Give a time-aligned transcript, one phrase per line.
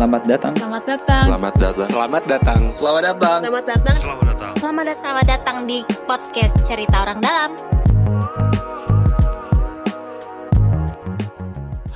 [0.00, 0.54] Selamat datang.
[0.56, 1.24] Selamat datang.
[1.28, 1.84] Selamat datang.
[1.84, 2.60] Selamat datang.
[2.72, 3.40] Selamat datang.
[3.44, 3.96] Selamat datang.
[4.00, 4.54] Selamat datang.
[4.56, 4.96] Selamat datang.
[4.96, 7.50] Selamat datang di podcast Cerita Orang Dalam.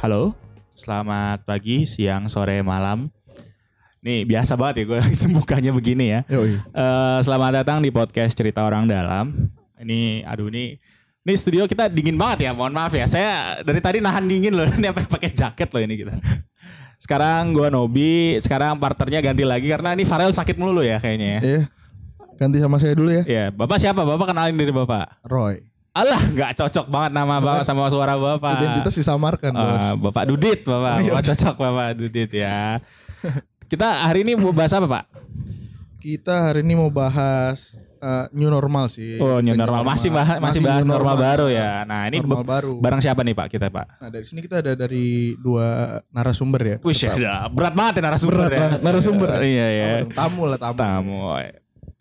[0.05, 0.37] Halo,
[0.77, 3.09] selamat pagi, siang, sore, malam.
[4.05, 6.21] Nih biasa banget ya gue sembukanya begini ya.
[6.29, 6.61] Yoi.
[6.61, 9.49] Eh, selamat datang di podcast Cerita Orang Dalam.
[9.81, 10.77] Ini, aduh ini,
[11.25, 12.50] ini studio kita dingin banget ya.
[12.53, 14.68] Mohon maaf ya, saya dari tadi nahan dingin loh.
[14.77, 16.21] Ini apa pakai jaket loh ini kita.
[16.98, 21.40] Sekarang gue Nobi, sekarang partnernya ganti lagi karena ini Farel sakit mulu ya kayaknya ya.
[21.43, 21.62] Iya.
[22.34, 23.22] Ganti sama saya dulu ya.
[23.22, 24.03] Iya, bapak siapa?
[24.03, 25.22] Bapak kenalin diri bapak.
[25.26, 25.62] Roy.
[25.94, 28.58] Alah, nggak cocok banget nama bapak sama suara bapak.
[28.58, 29.79] Identitas disamarkan, Bos.
[29.79, 31.07] Ah, Bapak Dudit, Bapak.
[31.07, 31.11] Iya.
[31.14, 32.83] Bapak cocok Bapak Dudit ya.
[33.70, 35.05] Kita hari ini mau bahas apa, Pak?
[36.03, 39.17] Kita hari ini mau bahas uh, new normal sih.
[39.17, 39.81] Oh, new New normal.
[39.83, 41.89] Masih bahas masih bahas new normal, baru ya.
[41.89, 42.72] Nah, ini Normal baru.
[42.77, 43.86] barang siapa nih, Pak, kita, Pak?
[44.05, 46.77] Nah, dari sini kita ada dari dua narasumber ya.
[46.84, 48.61] Wih, ya, berat banget ya narasumber Berat ya.
[48.61, 49.29] banget, narasumber.
[49.55, 49.89] Iya, ya.
[50.12, 50.77] Tamu lah tamu.
[50.77, 51.20] Tamu.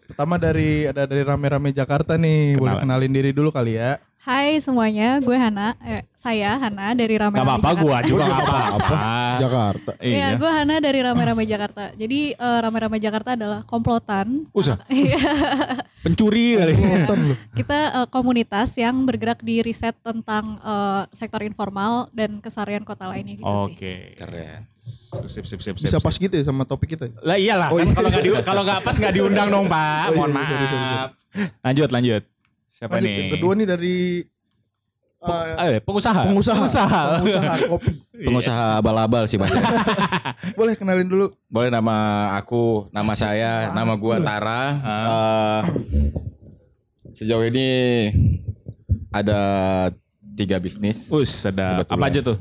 [0.04, 2.54] Pertama dari ada dari rame-rame Jakarta nih.
[2.54, 2.84] Boleh Kenalan.
[2.86, 3.98] kenalin diri dulu kali ya.
[4.24, 5.76] Hai semuanya, gue Hana.
[5.84, 7.84] Eh, saya Hana dari Rame Gak Rame apa-apa, Jakarta.
[7.84, 8.96] gua juga gak apa-apa.
[9.36, 9.92] Jakarta.
[10.00, 10.28] Iya, Iya.
[10.40, 11.84] gue Hana dari Rame Rame Jakarta.
[11.92, 14.48] Jadi eh, Rame Rame Jakarta adalah komplotan.
[14.56, 14.80] Usah.
[14.96, 15.20] Iya.
[16.00, 16.72] Pencuri kali.
[17.52, 23.36] Kita eh, komunitas yang bergerak di riset tentang eh, sektor informal dan keseharian kota lainnya
[23.36, 23.76] gitu sih.
[23.76, 23.94] Oke.
[24.16, 24.72] Keren.
[24.80, 25.76] Sip, sip, sip, sip.
[25.76, 26.00] Bisa sip.
[26.00, 27.08] pas gitu ya sama topik kita.
[27.08, 27.16] ya?
[27.20, 27.94] Lah iyalah, Oh, kan iya.
[27.94, 29.84] kalau di, kalau nggak pas nggak diundang dong Pak.
[29.84, 31.08] Oh, iya, Mohon iya, maaf.
[31.60, 32.24] Lanjut, lanjut.
[32.74, 33.18] Siapa Lanjut, nih?
[33.22, 33.96] yang kedua nih dari
[35.22, 36.26] uh, Eh, pengusaha.
[36.26, 36.58] pengusaha.
[36.58, 37.02] Pengusaha.
[37.22, 37.92] Pengusaha kopi.
[38.18, 39.54] Pengusaha abal-abal sih mas.
[40.58, 41.30] Boleh kenalin dulu.
[41.46, 41.94] Boleh nama
[42.34, 44.62] aku, nama saya, nama gua Tara.
[44.74, 45.62] Eh,
[47.14, 47.68] sejauh ini
[49.14, 49.40] ada
[50.34, 51.14] tiga bisnis.
[51.14, 51.94] Us, ada Kebetulan.
[51.94, 52.38] apa aja tuh?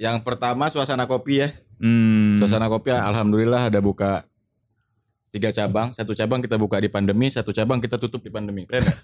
[0.00, 1.52] Yang pertama suasana kopi ya.
[1.76, 2.40] Hmm.
[2.40, 4.24] Suasana kopi alhamdulillah ada buka
[5.28, 5.92] tiga cabang.
[5.92, 8.64] Satu cabang kita buka di pandemi, satu cabang kita tutup di pandemi.
[8.64, 8.96] Keren ya?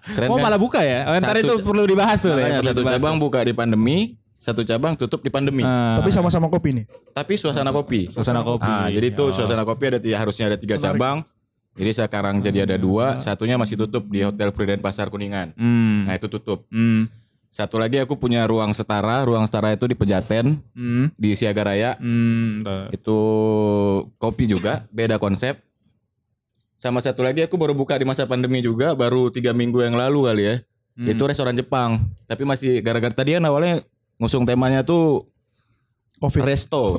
[0.00, 0.44] Keren oh kan?
[0.44, 1.04] malah buka ya?
[1.04, 2.32] Oh, ntar itu perlu dibahas tuh.
[2.32, 3.22] Ya, satu dibahas cabang tuh.
[3.22, 3.98] buka di pandemi,
[4.36, 5.62] satu cabang tutup di pandemi.
[5.62, 6.84] Ah, Tapi sama-sama kopi nih.
[7.10, 8.08] Tapi suasana kopi.
[8.08, 8.64] suasana kopi.
[8.64, 9.30] Ah, jadi itu Oh.
[9.30, 10.88] suasana kopi ada tiga, harusnya ada tiga Menarik.
[10.94, 11.16] cabang.
[11.72, 15.56] Jadi sekarang jadi ada dua, satunya masih tutup di Hotel Prudent Pasar Kuningan.
[15.56, 16.04] Hmm.
[16.04, 16.68] Nah itu tutup.
[16.68, 17.08] Hmm.
[17.48, 21.08] Satu lagi aku punya ruang setara, ruang setara itu di Pejaten Hmm.
[21.14, 21.96] di Siaga Raya.
[21.96, 22.64] Hmm.
[22.90, 23.16] Itu
[24.16, 25.60] kopi juga, beda konsep.
[26.82, 30.26] Sama satu lagi aku baru buka di masa pandemi juga, baru tiga minggu yang lalu
[30.26, 30.56] kali ya.
[30.98, 31.14] Hmm.
[31.14, 32.10] Itu restoran Jepang.
[32.26, 33.86] Tapi masih gara-gara tadi kan awalnya
[34.18, 35.22] ngusung temanya tuh
[36.18, 36.42] Covid.
[36.42, 36.98] resto.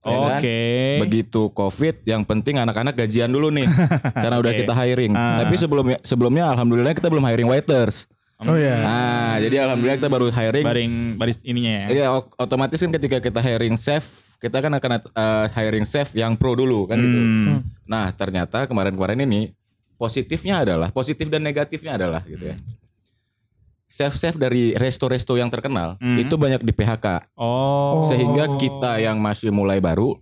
[0.00, 0.40] Ya kan?
[0.40, 0.60] Oke.
[1.04, 3.68] Begitu COVID, yang penting anak-anak gajian dulu nih,
[4.24, 5.12] karena udah kita hiring.
[5.12, 5.44] Ah.
[5.44, 8.08] Tapi sebelumnya, sebelumnya alhamdulillah kita belum hiring waiters.
[8.40, 8.80] Oh iya.
[8.80, 10.64] Nah, jadi alhamdulillah kita baru hiring.
[10.64, 11.86] Baring baris ininya ya.
[11.92, 16.56] Iya, otomatis kan ketika kita hiring chef, kita kan akan uh, hiring chef yang pro
[16.56, 17.18] dulu kan gitu.
[17.20, 17.60] Hmm.
[17.84, 19.52] Nah, ternyata kemarin-kemarin ini
[20.00, 22.56] positifnya adalah positif dan negatifnya adalah gitu ya.
[23.90, 26.16] Chef-chef dari resto-resto yang terkenal Hmm.
[26.16, 27.26] itu banyak di PHK.
[27.36, 28.00] Oh.
[28.06, 30.16] Sehingga kita yang masih mulai baru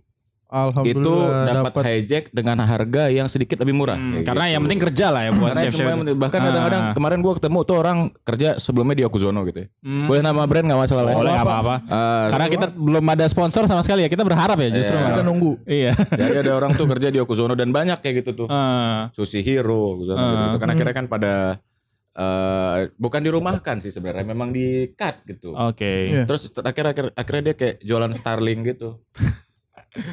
[0.81, 1.13] itu
[1.45, 3.93] dapat hijack dengan harga yang sedikit lebih murah.
[3.93, 4.53] Hmm, Kayak karena gitu.
[4.53, 6.01] yang penting kerja lah ya buat semua yang itu.
[6.01, 6.45] penting- bahkan Ah.
[6.45, 9.67] kadang-kadang kemarin gua ketemu tuh orang kerja sebelumnya di Okuzono gitu ya.
[9.79, 10.05] Hmm.
[10.05, 11.15] Boleh nama brand nggak masalah ya?
[11.15, 11.75] Boleh nggak apa-apa.
[11.85, 14.09] Ah, Karena kita belum ada sponsor sama sekali ya.
[14.09, 14.95] Kita berharap ya justru.
[14.95, 15.07] Iya.
[15.07, 15.51] kita nunggu.
[15.63, 15.91] Iya.
[15.95, 18.47] jadi ada orang tuh kerja di Okuzono dan banyak kayak gitu tuh.
[18.47, 19.13] Ah.
[19.13, 20.29] Sushi Hero Okuzono Ah.
[20.47, 21.33] gitu, Karena akhirnya kan pada
[22.11, 25.53] eh, bukan dirumahkan sih sebenarnya, memang di cut gitu.
[25.53, 26.09] Oke.
[26.09, 26.23] Iya.
[26.25, 28.99] Terus terakhir akhir akhirnya dia kayak jualan Starling gitu.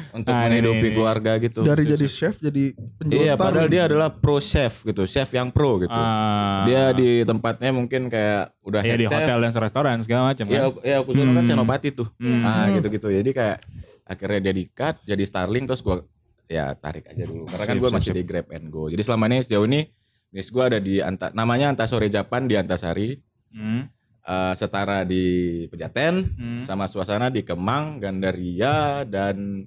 [0.09, 0.95] Untuk Ah, ini, menghidupi ini, ini.
[0.95, 1.59] keluarga gitu.
[1.61, 2.63] Dari jadi chef jadi
[2.97, 5.93] penjual Iya, padahal dia adalah pro chef gitu, chef yang pro gitu.
[5.93, 6.65] Ah.
[6.65, 9.17] Dia di tempatnya mungkin kayak udah Iya head di chef.
[9.21, 10.67] hotel dan restoran segala macam Iya, kan.
[10.67, 11.45] aku- iya aku kan Hmm.
[11.45, 12.09] senopati tuh.
[12.17, 12.41] Hmm.
[12.41, 13.07] Ah, gitu-gitu.
[13.07, 13.57] Jadi kayak
[14.03, 16.01] akhirnya dia di-cut jadi Starling terus gua
[16.45, 17.45] ya tarik aja dulu.
[17.45, 18.87] Karena kan sip, masih di Grab and Go.
[18.87, 19.85] Jadi selama ini sejauh ini
[20.27, 23.19] bisnis gua ada di Anta, namanya Antasore Japan di Antasari.
[23.47, 23.87] Hmm.
[24.27, 25.23] Eh, setara di
[25.71, 26.59] Pejaten Hmm.
[26.59, 29.63] sama suasana di Kemang, Gandaria dan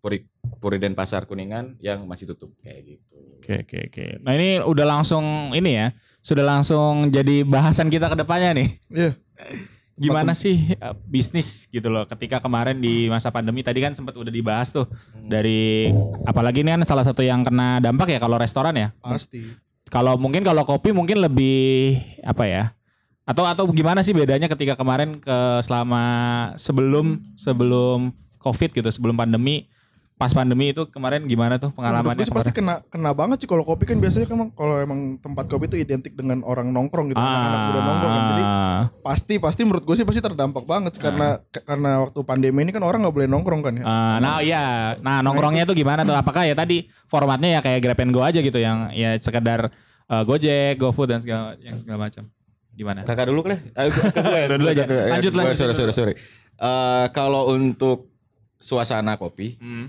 [0.00, 0.24] Puri,
[0.64, 3.20] Puriden Pasar Kuningan yang masih tutup kayak gitu.
[3.36, 4.06] Oke oke oke.
[4.24, 5.92] Nah ini udah langsung ini ya.
[6.24, 8.68] Sudah langsung jadi bahasan kita ke depannya nih.
[8.88, 9.12] Iya.
[9.92, 14.32] Gimana sih eh, bisnis gitu loh ketika kemarin di masa pandemi tadi kan sempat udah
[14.32, 14.88] dibahas tuh
[15.20, 15.92] dari
[16.24, 18.88] apalagi ini kan salah satu yang kena dampak ya kalau restoran ya.
[19.04, 19.44] Pasti.
[19.92, 22.75] Kalau mungkin kalau kopi mungkin lebih apa ya?
[23.26, 25.36] Atau atau gimana sih bedanya ketika kemarin ke
[25.66, 26.02] selama
[26.54, 29.66] sebelum sebelum Covid gitu, sebelum pandemi
[30.16, 32.24] pas pandemi itu kemarin gimana tuh pengalamannya?
[32.24, 35.44] gue sih pasti kena kena banget sih kalau kopi kan biasanya kan kalau emang tempat
[35.44, 38.24] kopi itu identik dengan orang nongkrong gitu, anak muda nongkrong kan.
[38.32, 38.82] Jadi Ah.
[39.04, 42.80] pasti pasti menurut gue sih pasti terdampak banget sih, karena karena waktu pandemi ini kan
[42.80, 43.84] orang nggak boleh nongkrong kan ya.
[43.84, 46.16] Ah, nah iya, nah nongkrongnya tuh gimana tuh?
[46.16, 49.68] Apakah ya tadi formatnya ya kayak Grab and Go aja gitu yang ya sekedar
[50.08, 52.24] eh, Gojek, GoFood dan segala yang segala macam.
[52.76, 53.02] Gimana?
[53.02, 53.56] Kakak dulu kali.
[53.72, 54.40] Eh, gua- ke gue.
[54.52, 54.84] Dulu aja.
[54.84, 55.56] Lanjut, lanjut.
[55.56, 56.14] Sorry, sorry, sorry.
[56.54, 58.12] Eh, kalau untuk
[58.56, 59.88] suasana kopi, Hmm.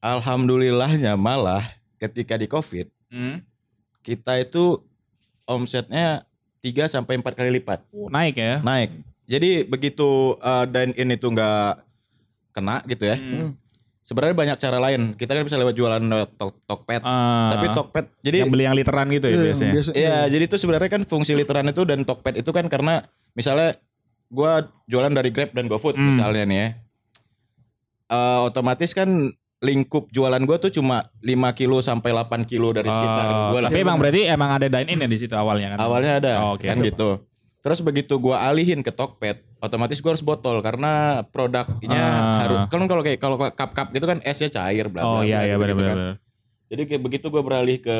[0.00, 1.62] alhamdulillahnya malah
[1.96, 3.42] ketika di Covid Hmm.
[4.00, 4.82] kita itu
[5.44, 6.26] omsetnya
[6.58, 8.58] 3 sampai 4 kali lipat Oh, Naik ya?
[8.60, 8.90] naik.
[9.24, 11.82] Jadi begitu eh, dine in itu nggak
[12.52, 13.16] kena gitu ya.
[13.16, 13.54] Hmm.
[14.02, 15.14] Sebenarnya banyak cara lain.
[15.14, 17.02] Kita kan bisa lewat jualan lewat Tok- Tokped.
[17.02, 17.54] Ah.
[17.54, 19.72] Tapi Tokped jadi yang beli yang literan gitu ya Iya, biasanya.
[19.72, 23.78] biasa- Iya, jadi itu sebenarnya kan fungsi literan itu dan Tokped itu kan karena misalnya
[24.26, 26.08] gua jualan dari Grab dan GoFood Hmm.
[26.08, 26.68] misalnya nih ya.
[28.08, 29.08] Eh, otomatis kan
[29.62, 33.70] lingkup jualan gua tuh cuma 5 kilo sampai 8 kilo dari sekitar Oh, gua lah.
[33.70, 35.78] tapi emang berarti emang ada dine in ya di situ awalnya kan?
[35.80, 36.66] Awalnya ada Oh, oke.
[36.66, 37.22] kan gitu.
[37.62, 42.38] Terus begitu gua alihin ke Tokped, otomatis gua harus botol karena produknya Ah.
[42.42, 45.08] harus kan kalau kayak kalau cup-cup gitu kan esnya cair bla bla.
[45.08, 45.78] Oh iya iya benar kan.
[45.78, 45.98] benar.
[46.66, 47.98] Jadi kayak begitu gue beralih ke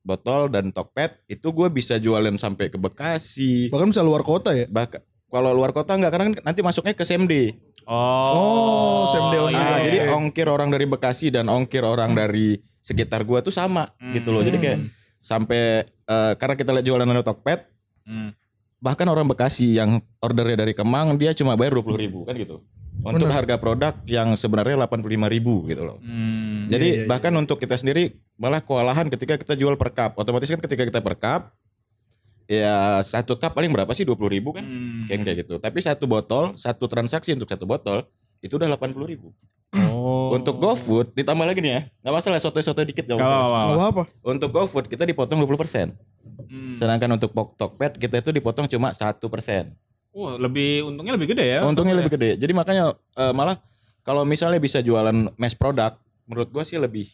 [0.00, 3.68] botol dan Tokped, itu gue bisa jualan sampai ke Bekasi.
[3.68, 4.68] Bahkan bisa luar kota ya.
[4.68, 7.54] Bahkan kalau luar kota enggak karena kan nanti masuknya ke SMD.
[7.84, 8.30] Oh.
[8.30, 10.14] Oh, SMD iya, Nah, iya, jadi iya.
[10.14, 14.44] ongkir orang dari Bekasi dan ongkir orang dari sekitar gua tuh sama gitu loh.
[14.44, 14.78] Jadi kayak
[15.18, 17.60] sampai eh, karena kita lihat jualan dari Tokped,
[18.04, 18.32] Hmm.
[18.80, 22.64] bahkan orang Bekasi yang ordernya dari Kemang dia cuma bayar 20.000 ribu kan gitu.
[23.00, 23.36] Untuk Bener.
[23.36, 25.96] harga produk yang sebenarnya 85.000 ribu gitu loh.
[26.04, 26.68] Hmm.
[26.68, 30.20] Jadi Iya, iya, bahkan untuk kita sendiri malah kewalahan ketika kita jual per cup.
[30.20, 31.52] Otomatis kan ketika kita per cup
[32.50, 34.64] ya satu cup paling berapa sih 20 ribu kan?
[34.64, 35.08] Hmm.
[35.08, 35.54] Kayak kayak gitu.
[35.60, 38.04] Tapi satu botol, satu transaksi untuk satu botol
[38.40, 39.32] itu udah 80 ribu.
[39.70, 40.34] Oh.
[40.34, 41.80] Untuk GoFood ditambah lagi nih ya.
[42.02, 43.60] Nggak masalah soto-soto dikit nggak Gak masalah.
[43.62, 44.02] Nggak apa-apa.
[44.26, 45.94] Untuk GoFood kita dipotong 20%.
[46.50, 46.74] Hmm.
[46.74, 49.70] Sedangkan untuk Pok- Tokped kita itu dipotong cuma 1%.
[50.10, 51.60] Wah, lebih untungnya lebih gede ya.
[51.62, 52.30] Untungnya untuk- lebih gede.
[52.42, 53.62] Jadi makanya eh, malah
[54.02, 57.06] kalau misalnya bisa jualan mass product, menurut gua sih lebih.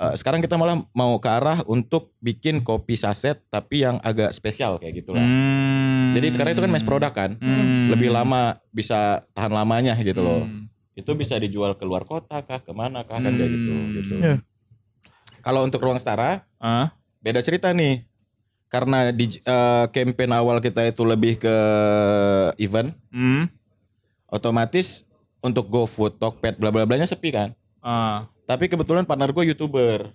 [0.00, 4.80] Eh, sekarang kita malah mau ke arah untuk bikin kopi saset tapi yang agak spesial
[4.80, 5.20] kayak gitu lah.
[5.20, 6.16] Hmm.
[6.16, 7.92] Jadi karena itu kan mass product kan, Hmm.
[7.92, 10.42] lebih lama bisa tahan lamanya gitu loh.
[10.42, 10.66] Hmm.
[10.96, 13.70] Itu bisa dijual ke luar kota kah, ke mana kah kan kayak gitu.
[13.70, 13.88] Hmm.
[13.94, 14.14] gitu.
[14.18, 14.34] Ya.
[15.40, 16.92] Kalau untuk ruang setara Ah.
[17.20, 18.04] beda cerita nih.
[18.70, 21.56] Karena di eh, campaign awal kita itu lebih ke
[22.56, 23.50] event, Hmm.
[24.26, 25.02] otomatis
[25.40, 27.50] untuk GoFood, Tokped, bla bla blanya sepi kan.
[27.80, 28.28] Ah.
[28.50, 30.10] Tapi kebetulan partner gue youtuber.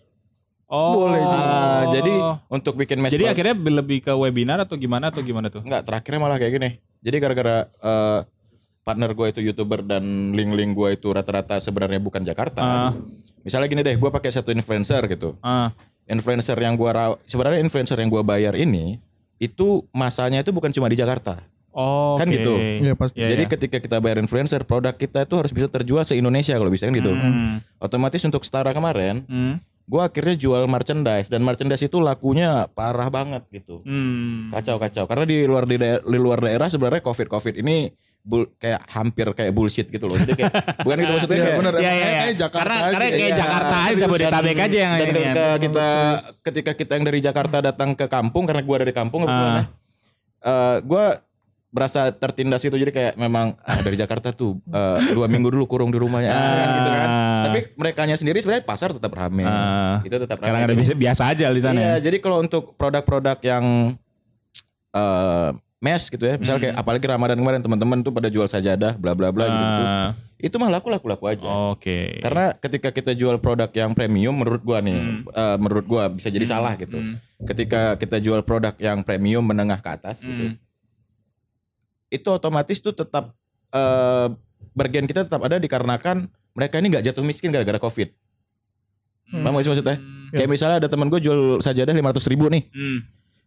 [0.68, 0.92] Oh.
[0.92, 1.40] Boleh juga.
[1.40, 2.14] Ah, jadi
[2.52, 5.64] untuk bikin mass Jadi akhirnya lebih ke webinar atau gimana atau gimana tuh?
[5.64, 6.70] enggak terakhirnya malah kayak gini.
[7.06, 8.20] Jadi gara-gara eh,
[8.84, 12.60] partner gue itu youtuber dan link-link gue itu rata-rata sebenarnya bukan Jakarta.
[12.60, 12.92] Ah.
[13.46, 15.38] Misalnya gini deh, gue pakai satu influencer gitu.
[15.40, 15.72] Ah.
[16.10, 16.92] Influencer yang gue
[17.30, 19.00] sebenarnya influencer yang gue bayar ini
[19.40, 21.40] itu masanya itu bukan cuma di Jakarta.
[21.75, 22.33] Oh, Kan oke.
[22.33, 22.54] gitu.
[22.56, 23.19] Iya pasti.
[23.19, 23.51] Iya, Jadi iya.
[23.51, 26.95] ketika kita bayar influencer, produk kita itu harus bisa terjual se Indonesia kalau bisa kan
[26.95, 27.12] gitu.
[27.12, 27.60] Hmm.
[27.77, 29.60] Otomatis untuk setara kemarin, Hmm.
[29.83, 33.83] gue akhirnya jual merchandise dan merchandise itu lakunya parah banget gitu.
[33.83, 34.48] Hmm.
[34.50, 35.04] Kacau kacau.
[35.04, 37.92] Karena di luar di, daer- di luar daerah sebenarnya covid covid ini
[38.22, 40.16] bul- kayak hampir kayak bullshit gitu loh.
[40.16, 41.74] Jadi kayak bukan gitu maksudnya Iya kayak benar.
[41.75, 42.22] Iya, iya, Emang iya.
[42.24, 42.89] kayak Jakarta Karena aja.
[42.89, 43.36] karena kayak Iya.
[43.36, 45.12] Jakarta aja Jabodetabek aja yang dan ini.
[45.12, 45.88] ketika kita
[46.42, 49.60] ketika kita yang dari Jakarta datang ke kampung karena gua dari kampung kebetulan Ah.
[49.60, 49.66] ya,
[50.42, 51.06] eh, gua
[51.75, 55.91] berasa tertindas itu jadi kayak memang ah, dari Jakarta tuh eh, dua minggu dulu kurung
[55.91, 57.08] di rumahnya ah, kan gitu kan.
[57.12, 57.44] Ah.
[57.51, 59.44] Tapi mereka sendiri sebenarnya pasar tetap ramai.
[59.44, 60.00] Ah.
[60.08, 60.72] Itu tetap Karena ramai.
[60.72, 61.75] ada biasa, biasa aja di sana.
[61.75, 62.08] Iya, ya.
[62.08, 63.65] jadi kalau untuk produk-produk yang
[64.96, 65.50] eh
[65.84, 66.82] mes gitu ya, misalnya kayak Hmm.
[66.82, 69.84] apalagi Ramadan kemarin teman-teman tuh pada jual sajadah, bla bla bla gitu.
[70.50, 71.46] Itu mah laku laku laku aja.
[71.75, 72.17] Oke.
[72.25, 75.22] Karena ketika kita jual produk yang premium menurut gua nih, Hmm.
[75.29, 76.98] eh, menurut gua bisa jadi salah gitu.
[76.98, 77.22] Hmm.
[77.46, 80.58] Ketika kita jual produk yang premium menengah ke atas gitu, Hmm.
[82.08, 83.34] Itu otomatis tuh tetap
[83.70, 84.28] eh
[84.72, 88.12] bagian kita tetap ada dikarenakan mereka ini nggak jatuh miskin gara-gara covid.
[89.26, 89.42] Hmm.
[89.42, 89.98] Paham gak sih maksudnya?
[89.98, 90.30] Hmm.
[90.32, 92.64] Kayak misalnya ada teman gue jual sajadah 500 ribu nih.
[92.70, 93.00] Hmm.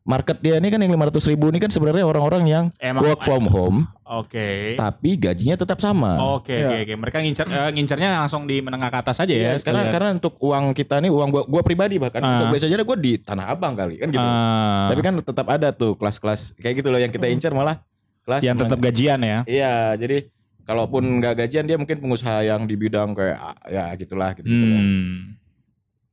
[0.09, 3.45] Market dia ini kan yang 500 ribu ini kan sebenarnya orang-orang yang Emang work from
[3.45, 4.73] home, Oke.
[4.73, 6.17] tapi gajinya tetap sama.
[6.33, 6.65] Oke, Iya.
[6.65, 6.95] oke, oke.
[6.97, 9.53] Mereka ngincer eh, ngincernya langsung di menengah ke atas aja ya.
[9.53, 12.41] Iya, karena karena untuk uang kita nih uang gua gua pribadi bahkan Ah.
[12.41, 14.25] untuk beli sajadah gua di Tanah Abang kali kan gitu.
[14.25, 17.85] Ah, Tapi kan tetap ada tuh kelas-kelas kayak gitu loh yang kita incar malah
[18.29, 19.41] kelas yang tetap gajian ya.
[19.49, 20.29] Iya, jadi
[20.69, 23.41] kalaupun nggak gajian dia mungkin pengusaha yang di bidang kayak
[23.73, 25.41] ya gitulah gitu gitu Hmm.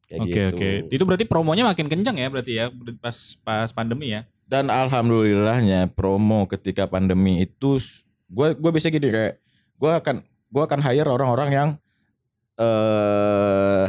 [0.07, 0.55] kayak Oke gitu.
[0.55, 0.69] oke.
[0.95, 2.71] Itu berarti promonya makin kencang ya berarti ya
[3.03, 4.23] pas pas pandemi ya.
[4.47, 7.75] Dan alhamdulillahnya promo ketika pandemi itu
[8.31, 9.43] gue gue bisa gini kayak
[9.75, 11.69] gue akan gue akan hire orang-orang yang
[12.55, 13.85] eh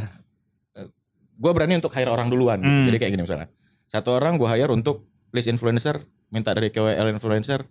[1.37, 2.75] gue berani untuk hire orang duluan gitu.
[2.75, 2.87] Hmm.
[2.91, 3.49] Jadi kayak gini misalnya.
[3.87, 6.03] Satu orang gue hire untuk list influencer,
[6.35, 7.63] minta dari KOL influencer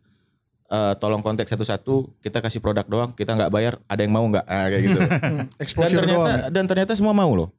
[0.65, 4.45] eh tolong kontak satu-satu, kita kasih produk doang, kita nggak bayar, ada yang mau nggak?
[4.49, 4.99] Ah, kayak gitu.
[5.05, 5.45] Hmm,
[5.85, 6.27] dan ternyata doang.
[6.27, 6.47] ya.
[6.49, 7.49] dan ternyata semua mau loh.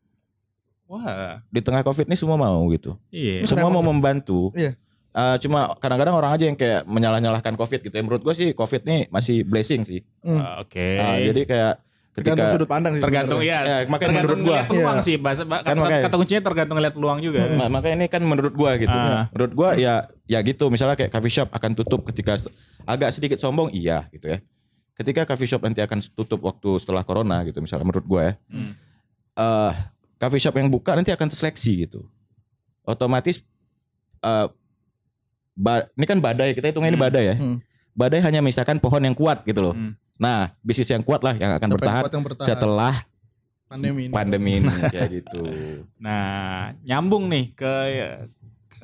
[0.86, 2.94] Wah, Di tengah Covid ini semua mau gitu.
[3.10, 3.42] iya.
[3.42, 4.54] Ini semua mau membantu.
[4.54, 4.78] Iya.
[5.16, 7.94] Eh, cuma kadang-kadang orang aja yang kayak menyalah-nyalahkan Covid gitu.
[7.96, 10.04] Ya, menurut gue sih Covid nih masih blessing sih.
[10.20, 10.38] Hmm.
[10.38, 11.00] Ah, Oke.
[11.00, 11.74] Ah, jadi kayak
[12.16, 13.02] Tergantung ketika sudut pandang sih.
[13.04, 13.58] tergantung ya.
[13.60, 14.58] Ya, makanya tergantung menurut gua.
[14.64, 15.04] peluang Iya.
[15.04, 15.16] sih.
[15.16, 16.02] Bahasa, ba- Kan kata, makanya.
[16.02, 17.40] kata kuncinya tergantung ngeliat peluang juga.
[17.52, 18.88] Ma- makanya ini kan menurut gua gitu.
[18.90, 19.28] Ah.
[19.30, 19.94] Menurut gua ya
[20.24, 20.64] ya gitu.
[20.66, 22.40] Misalnya kayak coffee shop akan tutup ketika
[22.82, 24.40] agak sedikit sombong iya gitu ya.
[24.94, 28.34] Ketika coffee shop nanti akan tutup waktu setelah corona gitu misalnya menurut gua ya.
[28.48, 28.72] Hmm.
[29.36, 29.72] eh
[30.16, 32.08] coffee shop yang buka nanti akan terseleksi gitu.
[32.82, 33.44] Otomatis
[34.18, 34.46] eh
[35.52, 37.04] ba- ini kan badai kita hitungnya ini Hmm.
[37.04, 37.36] badai ya.
[37.36, 37.60] Hmm.
[37.92, 39.72] Badai hanya misalkan pohon yang kuat gitu loh.
[39.72, 39.92] Hmm.
[40.16, 42.94] Nah, bisnis yang kuat lah yang akan bertahan yang bertahan setelah
[43.68, 44.12] pandemi ini.
[44.14, 45.42] pandemi ini kayak gitu.
[46.00, 47.72] Nah, nyambung nih ke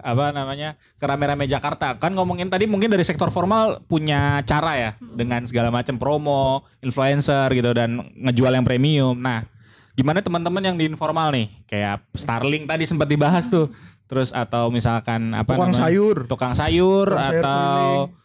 [0.00, 4.90] apa namanya ke rame-rame Jakarta kan ngomongin tadi mungkin dari sektor formal punya cara ya
[4.98, 9.44] dengan segala macam promo influencer gitu dan ngejual yang premium nah
[9.92, 13.68] gimana teman-teman yang di informal nih kayak Starling tadi sempat dibahas tuh
[14.08, 15.84] terus atau misalkan apa Tukang namanya?
[15.84, 16.16] sayur.
[16.24, 18.21] tukang sayur Tukang sayur atau keliling.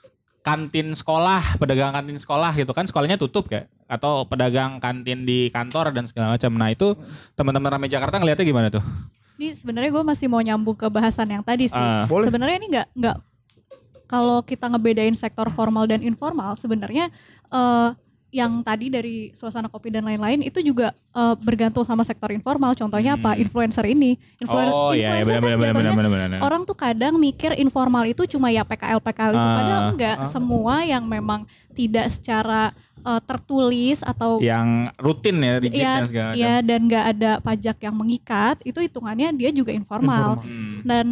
[0.47, 5.91] Kantin sekolah, pedagang kantin sekolah gitu kan sekolahnya tutup kayak atau pedagang kantin di kantor
[5.91, 6.55] dan segala macam.
[6.55, 6.95] Nah, itu
[7.35, 8.83] teman-teman rame Jakarta ngelihatnya gimana tuh?
[9.35, 11.85] Ini sebenarnya gue masih mau nyambung ke bahasan yang tadi sih.
[12.07, 12.31] Boleh.
[12.31, 13.17] Sebenarnya ini nggak nggak
[14.07, 17.11] kalau kita ngebedain sektor formal dan informal sebenarnya
[17.51, 17.89] eh,
[18.29, 22.73] yang tadi dari suasana kopi dan lain-lain itu juga eh, bergantung sama sektor informal.
[22.73, 23.33] Contohnya apa?
[23.33, 23.41] Hmm.
[23.41, 24.19] Influencer ini.
[24.37, 26.39] Influen- oh iya, iya influencer benar kan benar benar jatuhnya benar benar.
[26.41, 29.55] Orang tuh kadang mikir informal itu cuma ya PKL PKL itu Ah.
[29.55, 30.27] padahal enggak Ah.
[30.27, 36.27] semua yang memang tidak secara eh, tertulis atau yang rutin ya rigid Iya, dan segala
[36.27, 36.41] macam.
[36.41, 40.43] ya dan nggak ada pajak yang mengikat itu hitungannya dia juga informal, Informal.
[40.43, 40.77] Hmm.
[40.83, 41.05] dan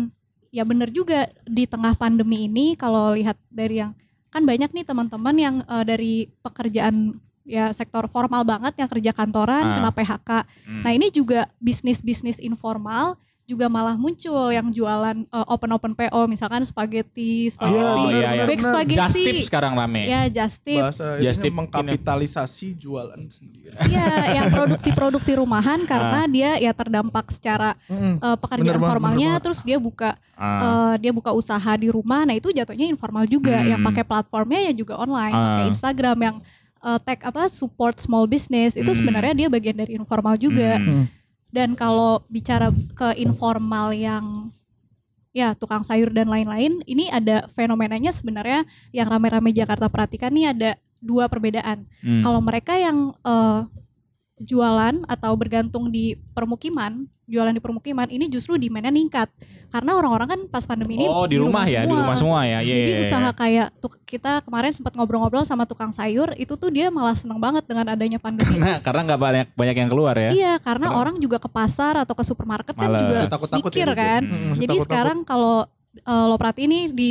[0.50, 3.96] ya bener juga di tengah pandemi ini kalau lihat dari yang
[4.36, 6.14] kan banyak nih teman-teman yang eh, dari
[6.44, 7.16] pekerjaan
[7.48, 9.74] ya sektor formal banget yang kerja kantoran Ah.
[9.80, 10.30] kena PHK.
[10.68, 10.82] Hmm.
[10.84, 13.16] Nah ini juga bisnis-bisnis informal
[13.46, 18.44] juga malah muncul yang jualan open open PO misalkan spaghetti, spaghetti, Oh, iya, iya.
[18.44, 18.74] bag benar.
[18.74, 20.04] spaghetti, Just tip sekarang rame.
[20.04, 23.70] ya just tip, Bahasa Just tip mengkapitalisasi jualan sendiri.
[23.86, 26.28] Iya, yang produksi-produksi rumahan karena Ah.
[26.28, 30.98] dia ya terdampak secara eh, Bener pekerjaan banget, formalnya, bener terus dia buka Ah.
[30.98, 32.26] eh, dia buka usaha di rumah.
[32.26, 33.56] Nah itu jatuhnya informal juga.
[33.56, 33.70] Hmm.
[33.72, 35.44] Yang pakai platformnya ya juga online, Ah.
[35.54, 36.38] pakai Instagram yang
[36.82, 38.94] eh, tag apa support small business itu Hmm.
[38.96, 40.78] sebenarnya dia bagian dari informal juga.
[40.78, 41.10] Hmm.
[41.56, 44.52] Dan kalau bicara ke informal yang
[45.32, 50.72] ya tukang sayur dan lain-lain, ini ada fenomenanya sebenarnya yang rame-rame Jakarta perhatikan nih ada
[51.00, 51.88] dua perbedaan.
[52.04, 52.20] Hmm.
[52.20, 53.62] Kalau mereka yang eh,
[54.44, 59.34] jualan atau bergantung di permukiman, jualan di permukiman ini justru demandnya ningkat
[59.68, 62.62] karena orang-orang kan pas pandemi ini oh di rumah, ya, di rumah semua ya.
[62.62, 63.02] Iya, Jadi iya, iya.
[63.02, 67.42] usaha kayak tuk- kita kemarin sempat ngobrol-ngobrol sama tukang sayur itu tuh dia malah seneng
[67.42, 68.62] banget dengan adanya pandemi.
[68.62, 70.30] Nah, karena nggak banyak banyak yang keluar ya.
[70.30, 73.88] Iya, karena Karena- orang juga ke pasar atau ke supermarket kan juga Masih takut-takut mikir
[73.90, 74.22] ya, kan.
[74.22, 74.34] Hmm.
[74.54, 74.86] Jadi takut-takut.
[74.86, 75.56] sekarang kalau
[75.98, 77.10] eh, lo perhatiin nih di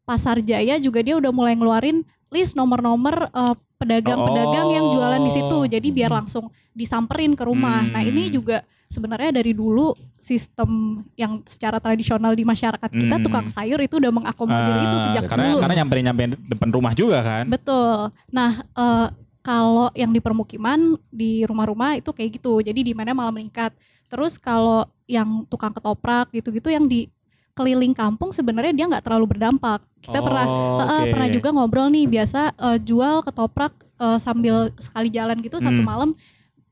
[0.00, 5.56] Pasar Jaya juga dia udah mulai ngeluarin list nomor-nomor eh, pedagang-pedagang yang jualan di situ.
[5.56, 5.66] Oh.
[5.66, 7.82] Jadi biar langsung disamperin ke rumah.
[7.84, 8.32] Nah, ini Hmm.
[8.32, 8.56] juga
[8.90, 13.24] sebenarnya dari dulu sistem yang secara tradisional di masyarakat kita Hmm.
[13.24, 15.58] tukang sayur itu udah mengakomodir itu Ah, sejak karena dulu.
[15.62, 17.44] karena nyamperin nyamperin depan rumah juga kan.
[17.46, 18.10] Betul.
[18.28, 19.06] Nah, eh,
[19.40, 22.58] kalau yang di permukiman di rumah-rumah itu kayak gitu.
[22.60, 23.70] Jadi di mana malah meningkat.
[24.10, 27.06] Terus kalau yang tukang ketoprak gitu-gitu yang di
[27.52, 29.80] keliling kampung sebenarnya dia nggak terlalu berdampak.
[30.02, 31.10] Kita pernah Oh, eh, eh, oke.
[31.14, 35.86] pernah juga ngobrol nih biasa eh, jual ketoprak eh, sambil sekali jalan gitu satu Hmm.
[35.86, 36.10] malam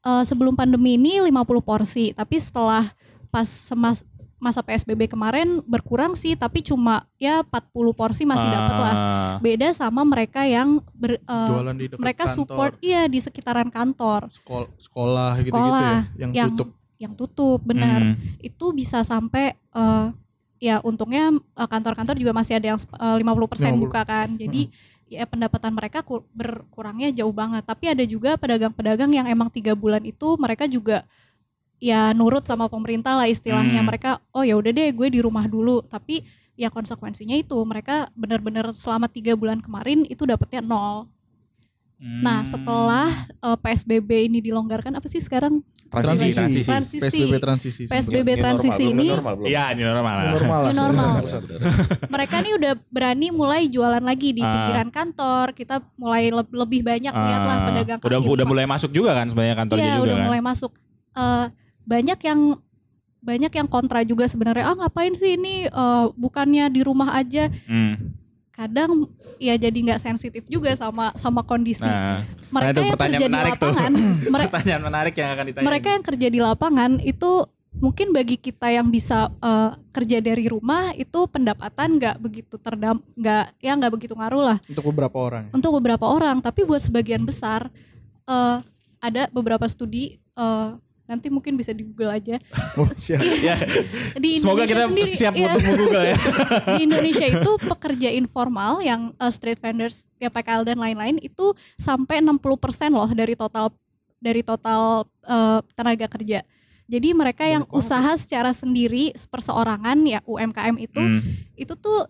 [0.01, 2.85] eh, sebelum pandemi ini 50 porsi, tapi setelah
[3.29, 4.03] pas semas
[4.37, 7.59] masa PSBB kemarin berkurang sih, tapi cuma ya 40
[7.91, 9.35] porsi masih dapat lah Ah.
[9.39, 13.67] beda sama mereka yang ber, eh, Jualan di dekat mereka kantor, support iya di sekitaran
[13.69, 16.69] kantor sekol- sekolah, gitu-gitu Sekolah ya, yang, yang tutup.
[16.97, 18.15] yang tutup benar Hmm.
[18.39, 20.07] itu bisa sampai eh,
[20.61, 23.79] ya untungnya kantor-kantor juga masih ada yang eh, 50% 50.
[23.81, 24.71] buka kan jadi
[25.09, 27.65] ya pendapatan mereka kur- berkurangnya jauh banget.
[27.65, 31.09] Tapi ada juga pedagang-pedagang yang emang tiga bulan itu mereka juga
[31.81, 33.81] ya nurut sama pemerintah lah istilahnya.
[33.81, 33.89] Hmm.
[33.89, 35.83] mereka oh ya udah deh gue di rumah dulu.
[35.89, 36.23] Tapi
[36.59, 41.07] ya konsekuensinya itu mereka benar-benar selama tiga bulan kemarin itu dapetnya nol
[41.99, 45.67] Nah, setelah eh, PSBB ini dilonggarkan apa sih sekarang?
[45.89, 46.69] transisi, transisi.
[46.69, 47.01] Transisi.
[47.01, 47.83] PSBB transisi.
[47.87, 49.49] PSBB New transisi normal, ini normal, belum.
[49.49, 50.15] Iya, ini normal.
[50.15, 50.25] Lah.
[50.29, 51.09] New normal.
[52.15, 54.53] mereka nih udah berani mulai jualan lagi di Ah.
[54.53, 55.47] pinggiran kantor.
[55.53, 58.53] Kita mulai le- lebih banyak lihatlah Ah, pedagang udah kaki udah lima.
[58.53, 60.27] mulai masuk juga kan sebenarnya kantornya Iya, juga udah kan.
[60.29, 60.73] mulai masuk.
[61.11, 61.45] Eh,
[61.83, 62.41] banyak yang
[63.19, 64.65] banyak yang kontra juga sebenarnya.
[64.67, 67.49] Ah ngapain sih ini eh, bukannya di rumah aja?
[67.65, 68.13] Hmm.
[68.59, 69.07] Kadang
[69.39, 71.81] ya jadi nggak sensitif juga sama sama kondisi.
[71.81, 73.71] Nah, mereka ada yang pertanyaan kerja di menarik tuh.
[73.71, 73.93] lapangan,
[74.35, 75.65] mere- pertanyaan menarik yang akan ditanya.
[75.65, 77.31] mereka yang kerja di lapangan itu
[77.71, 83.55] mungkin bagi kita yang bisa eh, kerja dari rumah itu pendapatan nggak begitu terdam nggak
[83.57, 85.45] ya nggak begitu ngaruh lah Untuk beberapa orang.
[85.53, 87.71] untuk beberapa orang tapi buat sebagian besar
[88.25, 88.59] eh,
[88.99, 90.71] ada beberapa studi eh,
[91.09, 92.37] nanti mungkin bisa di Google aja
[92.79, 93.19] Oh, siap.
[93.41, 93.57] ya,
[94.15, 96.17] di semoga kita sendiri, siap iya, untuk Google ya.
[96.77, 102.21] di Indonesia itu pekerja informal yang eh, street vendors ya PKL dan lain-lain itu sampai
[102.21, 102.39] 60%
[102.93, 103.73] loh dari total
[104.21, 106.45] dari total eh, tenaga kerja.
[106.89, 111.21] Jadi mereka yang Banyak banget usaha secara sendiri perseorangan ya UMKM itu Hmm.
[111.55, 112.05] itu tuh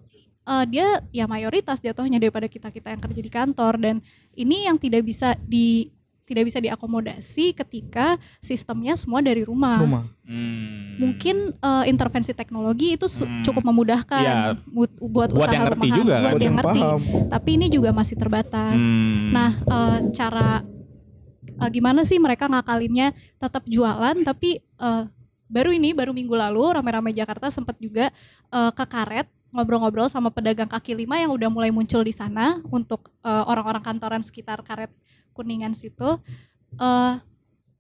[0.45, 3.97] eh, dia ya mayoritas jatuhnya daripada kita kita yang kerja di kantor dan
[4.35, 5.95] ini yang tidak bisa di
[6.29, 9.81] tidak bisa diakomodasi ketika sistemnya semua dari rumah.
[9.81, 10.05] Rumah.
[10.29, 11.01] Hmm.
[11.01, 13.41] Mungkin eh, intervensi teknologi itu Hmm.
[13.41, 14.61] cukup memudahkan Iya.
[14.69, 16.21] buat, buat, Buat usaha yang ngerti rumahan, juga kan?
[16.21, 16.81] buat, Buat yang yang ngerti.
[16.85, 17.01] paham.
[17.33, 18.81] Tapi ini juga masih terbatas.
[18.85, 19.33] Hmm.
[19.33, 20.51] Nah, eh, cara
[21.59, 25.05] eh, gimana sih mereka ngakalinnya tetap jualan tapi eh,
[25.49, 28.13] baru ini baru minggu lalu rame-rame Jakarta sempat juga
[28.53, 33.09] eh, ke karet ngobrol-ngobrol sama pedagang kaki lima yang udah mulai muncul di sana untuk
[33.25, 34.93] orang-orang kantoran sekitar karet
[35.39, 36.19] kuningan situ
[36.75, 37.15] eh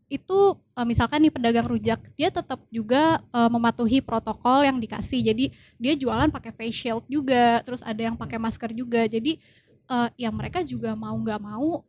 [0.08, 0.38] itu
[0.72, 5.44] eh, misalkan nih pedagang rujak dia tetap juga eh, mematuhi protokol yang dikasih jadi
[5.76, 9.36] dia jualan pakai face shield juga terus ada yang pakai masker juga jadi
[9.84, 11.82] eh, ya mereka juga mau nggak mau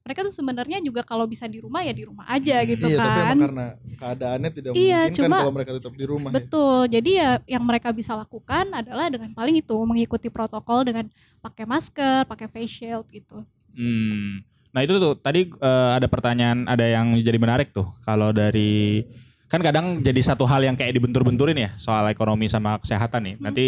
[0.00, 3.18] mereka tuh sebenarnya juga kalau bisa di rumah ya di rumah aja gitu iya, tapi
[3.20, 6.30] kan emang karena keadaannya tidak Iya, memungkinkan cuma- kalau mereka tetap di rumah.
[6.30, 6.34] ya.
[6.34, 11.04] betul jadi ya yang mereka bisa lakukan adalah dengan paling itu mengikuti protokol dengan
[11.38, 14.42] pakai masker pakai face shield gitu Hmm.
[14.70, 19.02] Nah itu tuh tadi eh, ada pertanyaan ada yang jadi menarik tuh kalau dari
[19.50, 23.34] kan kadang jadi satu hal yang kayak dibentur-benturin ya soal ekonomi sama kesehatan nih.
[23.42, 23.66] Nanti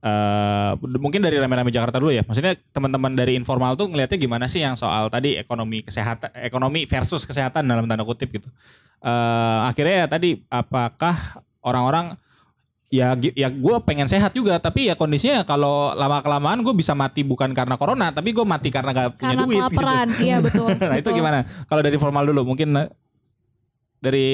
[0.00, 2.24] eh, mungkin dari rame-rame Jakarta dulu ya.
[2.24, 7.28] Maksudnya teman-teman dari informal tuh ngelihatnya gimana sih yang soal tadi ekonomi kesehatan ekonomi versus
[7.28, 8.48] kesehatan dalam tanda kutip gitu.
[9.04, 12.16] Eh, akhirnya ya tadi apakah orang-orang
[12.88, 17.20] ya ya gue pengen sehat juga tapi ya kondisinya kalau lama kelamaan gue bisa mati
[17.20, 19.68] bukan karena corona tapi gue mati karena gak punya karena duit gitu.
[19.68, 21.18] kelaparan iya betul nah itu betul.
[21.20, 22.88] gimana kalau dari formal dulu mungkin eh,
[23.98, 24.28] dari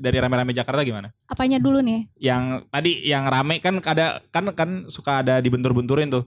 [0.00, 4.70] dari rame-rame Jakarta gimana apanya dulu nih yang tadi yang rame kan ada kan kan
[4.90, 6.26] suka ada dibentur-benturin tuh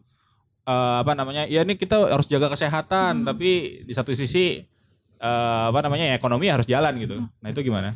[0.66, 3.26] Eh, apa namanya ya ini kita harus jaga kesehatan Hmm.
[3.30, 4.66] tapi di satu sisi
[5.22, 7.30] eh, apa namanya ya ekonomi harus jalan gitu Hmm.
[7.38, 7.94] nah itu gimana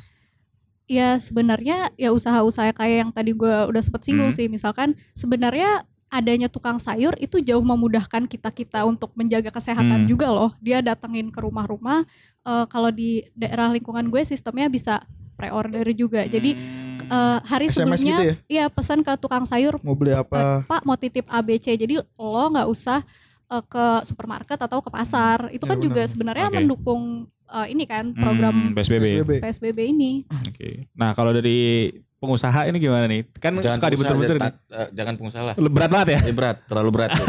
[0.89, 4.35] ya sebenarnya ya usaha-usaha kayak yang tadi gue udah sempet singgung Hmm.
[4.35, 9.55] sih misalkan sebenarnya adanya tukang sayur itu jauh memudahkan kita kita untuk menjaga Hmm.
[9.55, 12.09] kesehatan juga loh dia datengin ke rumah-rumah
[12.41, 16.97] eh, kalau di daerah lingkungan gue sistemnya bisa pre-order juga jadi Hmm.
[17.05, 18.35] eh, hari SMS sebelumnya gitu ya?
[18.49, 20.35] iya pesan ke tukang sayur Mau beli apa?
[20.35, 23.05] Eh, Pak mau titip ABC jadi lo nggak usah
[23.49, 26.07] eh, ke supermarket atau ke pasar itu Ya, kan juga benar.
[26.07, 26.55] sebenarnya Oke.
[26.55, 27.03] mendukung
[27.47, 29.03] eh, ini kan Hmm, program PSBB.
[29.17, 29.31] PSBB.
[29.41, 30.85] PSBB ini Oke.
[30.93, 33.23] Nah kalau dari pengusaha ini gimana nih?
[33.33, 34.51] Kan suka dibentur-bentur aja, nih.
[34.51, 35.55] ta- eh, jangan pengusaha lah.
[35.55, 36.19] Berat banget ya?
[36.21, 37.09] Ini berat, terlalu berat.
[37.09, 37.23] ya.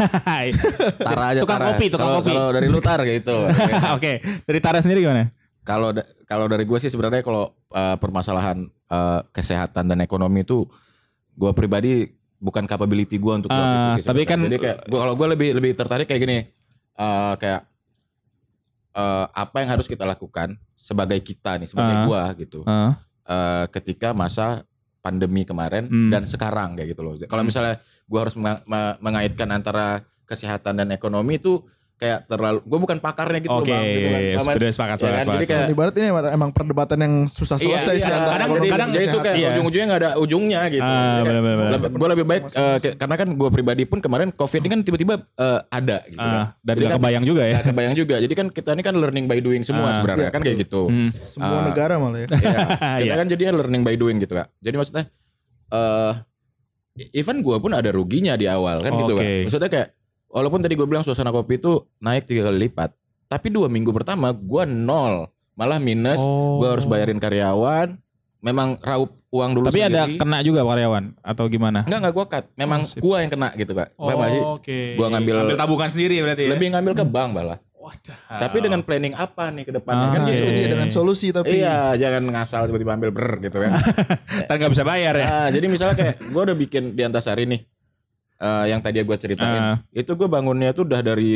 [1.07, 1.67] Tara aja Tukang Tara.
[1.71, 2.29] kopi, tukang Kalau- kopi.
[2.29, 3.37] Kalau dari lu tar gitu.
[3.95, 5.31] Oke, dari Tara sendiri gimana?
[5.61, 10.67] Kalau da- kalau dari gue sih sebenarnya kalau eh, permasalahan eh, kesehatan dan ekonomi itu
[11.31, 13.53] gue pribadi bukan capability gue untuk
[13.95, 16.37] sih tapi kan- jadi kayak gua kalau gue lebih lebih tertarik kayak gini
[16.91, 17.61] eh, kayak
[18.91, 22.03] eh, apa yang harus kita lakukan sebagai kita nih sebagai Ah.
[22.03, 22.91] gua gitu Heeh.
[23.23, 24.65] eh, ketika masa
[24.99, 26.09] pandemi kemarin Hmm.
[26.09, 27.17] dan sekarang kayak gitu loh.
[27.19, 31.61] Kalau misalnya gua harus menga- me- mengaitkan antara kesehatan dan ekonomi itu
[32.01, 34.21] kayak terlalu gue bukan pakarnya gitu Oke, loh Bang, gitu kan.
[34.41, 35.45] Sudah sepakat, Ya kan, sepakat, jadi sepakat.
[35.45, 38.89] kayak- Ibarat ini emang perdebatan yang susah Iya, selesai iya, sih antara kadang, jadi, dan
[38.89, 39.35] jadi itu kayak.
[39.37, 39.47] Iya.
[39.51, 40.81] ujung-ujungnya nggak ada ujungnya gitu.
[40.83, 41.79] Ah, bener, bener, bener.
[41.93, 45.13] gue lebih baik eh, kayak- karena kan gue pribadi pun kemarin covid ini kan tiba-tiba
[45.21, 46.33] eh, ada gitu kan.
[46.35, 47.53] Ah, dan Jadi gak kan kebayang juga ya.
[47.53, 48.15] nggak kebayang juga.
[48.17, 49.93] Jadi kan kita ini kan learning by doing semua Ah.
[49.93, 50.81] sebenarnya Iya, kan kayak gitu.
[50.83, 51.09] Hmm.
[51.23, 51.63] Semua Ah.
[51.63, 52.27] negara malah ya.
[52.27, 52.57] Iya.
[52.97, 53.13] kita Iya.
[53.15, 54.49] kan jadinya learning by doing gitu kak.
[54.57, 55.05] Jadi maksudnya
[55.69, 56.13] eh
[57.13, 59.45] even gue pun ada ruginya di awal kan gitu kak.
[59.45, 59.87] Maksudnya kayak
[60.31, 62.95] walaupun tadi gue bilang suasana kopi itu naik tiga kali lipat,
[63.27, 66.17] tapi dua minggu pertama gue nol, malah minus.
[66.17, 66.57] Oh.
[66.57, 67.99] Gue harus bayarin karyawan.
[68.41, 69.69] Memang raup uang dulu.
[69.69, 70.17] Tapi ada sendiri.
[70.17, 71.85] kena juga karyawan atau gimana?
[71.85, 72.45] Enggak enggak gue cut.
[72.57, 73.93] Memang Oh, gue yang kena gitu kak.
[73.93, 74.41] Gak sih?
[74.41, 74.79] Oke.
[74.97, 76.57] Gua ngambil- tabungan sendiri berarti ya.
[76.57, 77.59] Lebih ngambil ke bank malah.
[78.29, 80.45] Tapi dengan planning apa nih ke depannya Ah, kan gitu.
[80.45, 83.73] itu dia dengan solusi tapi Iya, jangan ngasal tiba-tiba ambil ber gitu kan.
[84.45, 85.25] Ntar nggak bisa bayar ya.
[85.25, 87.61] Nah, jadi misalnya kayak gue udah bikin di Antasari nih.
[88.41, 89.61] Eh, yang tadi gue ceritain.
[89.61, 89.77] Ah.
[89.93, 91.33] Itu gue bangunnya tuh udah dari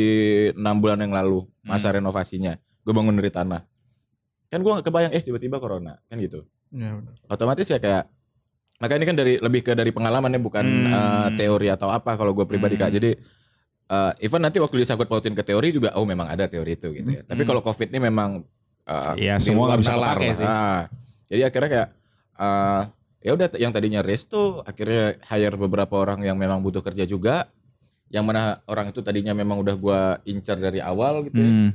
[0.50, 2.02] enam bulan yang lalu masa Hmm.
[2.02, 2.58] renovasinya.
[2.82, 3.62] Gue bangun dari tanah.
[4.46, 6.42] Kan gue gak kebayang eh tiba-tiba corona kan gitu.
[6.74, 7.14] Ya, benar.
[7.26, 8.10] Otomatis ya kayak
[8.76, 10.92] maka ini kan dari lebih ke dari pengalaman ya bukan Hmm.
[10.92, 12.90] eh, teori atau apa kalau gue pribadi kak.
[12.90, 12.96] Hmm.
[12.98, 13.10] Jadi
[13.86, 17.06] eh, even nanti waktu disangkut pautin ke teori juga oh memang ada teori itu gitu
[17.08, 17.22] ya.
[17.22, 17.48] Tapi Hmm.
[17.48, 18.42] kalau covid ini memang
[19.18, 19.94] Iya, di semua nggak bisa
[20.30, 20.46] sih.
[20.46, 20.86] Ah,
[21.26, 21.88] jadi akhirnya kayak
[22.36, 22.80] eh,
[23.26, 27.50] ya udah yang tadinya resto akhirnya hire beberapa orang yang memang butuh kerja juga.
[28.06, 31.42] Yang mana orang itu tadinya memang udah gua incar dari awal gitu.
[31.42, 31.50] ya.
[31.50, 31.70] Hmm.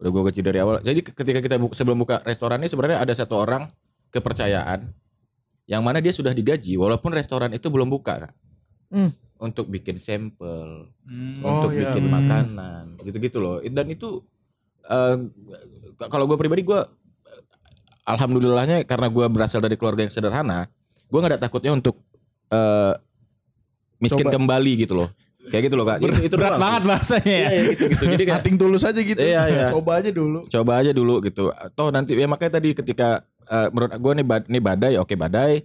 [0.00, 0.80] Udah gua gaji dari awal.
[0.80, 3.68] Jadi ketika kita bu- sebelum buka restoran ini sebenarnya ada satu orang
[4.08, 4.88] kepercayaan
[5.64, 8.32] yang mana dia sudah digaji walaupun restoran itu belum buka Kak.
[8.88, 9.12] Hmm.
[9.36, 11.36] Untuk bikin sampel, Hmm.
[11.44, 11.92] Oh, untuk iya.
[11.92, 12.12] bikin Hmm.
[12.16, 13.60] makanan, gitu-gitu loh.
[13.60, 14.24] Dan itu
[14.84, 15.16] eh,
[15.94, 16.80] k- kalau gue pribadi gue
[18.04, 20.68] alhamdulillahnya karena gue berasal dari keluarga yang sederhana,
[21.04, 22.00] gue nggak ada takutnya untuk
[22.48, 22.94] eh,
[23.98, 24.34] miskin Coba.
[24.34, 25.08] kembali gitu loh.
[25.44, 26.00] Kayak gitu loh kak.
[26.00, 27.48] Itu, itu Berat banget bahasanya ya.
[27.50, 28.04] Iya, gitu gitu.
[28.08, 29.20] Jadi kayak Nating tulus aja gitu.
[29.20, 29.66] Iya, iya.
[29.68, 30.40] Coba aja dulu.
[30.46, 31.44] coba aja dulu gitu.
[31.74, 35.60] Toh nanti ya makanya tadi ketika eh, menurut gue nih, bad- nih badai, oke badai.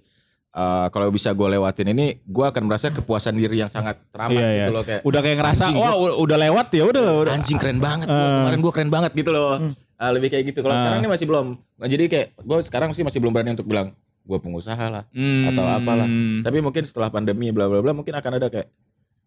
[0.49, 4.47] Eh, kalau bisa gue lewatin ini, gue akan merasa kepuasan diri yang sangat teramat Iya,
[4.49, 4.67] gitu iya.
[4.69, 5.02] loh kayak.
[5.06, 7.06] Udah kayak ngerasa, wah u- udah lewat ya udah.
[7.21, 7.32] Udah.
[7.32, 8.17] anjing keren banget gua.
[8.17, 8.36] Eh.
[8.41, 9.62] kemarin gue keren banget gitu loh
[9.95, 10.80] Ah, lebih kayak gitu kalau Ah.
[10.82, 13.91] sekarang ini masih belum nah, jadi kayak gue sekarang sih masih belum berani untuk bilang
[14.22, 15.48] gue pengusaha lah Hmm.
[15.48, 16.08] atau apalah.
[16.42, 18.70] tapi mungkin setelah pandemi bla bla bla mungkin akan ada kayak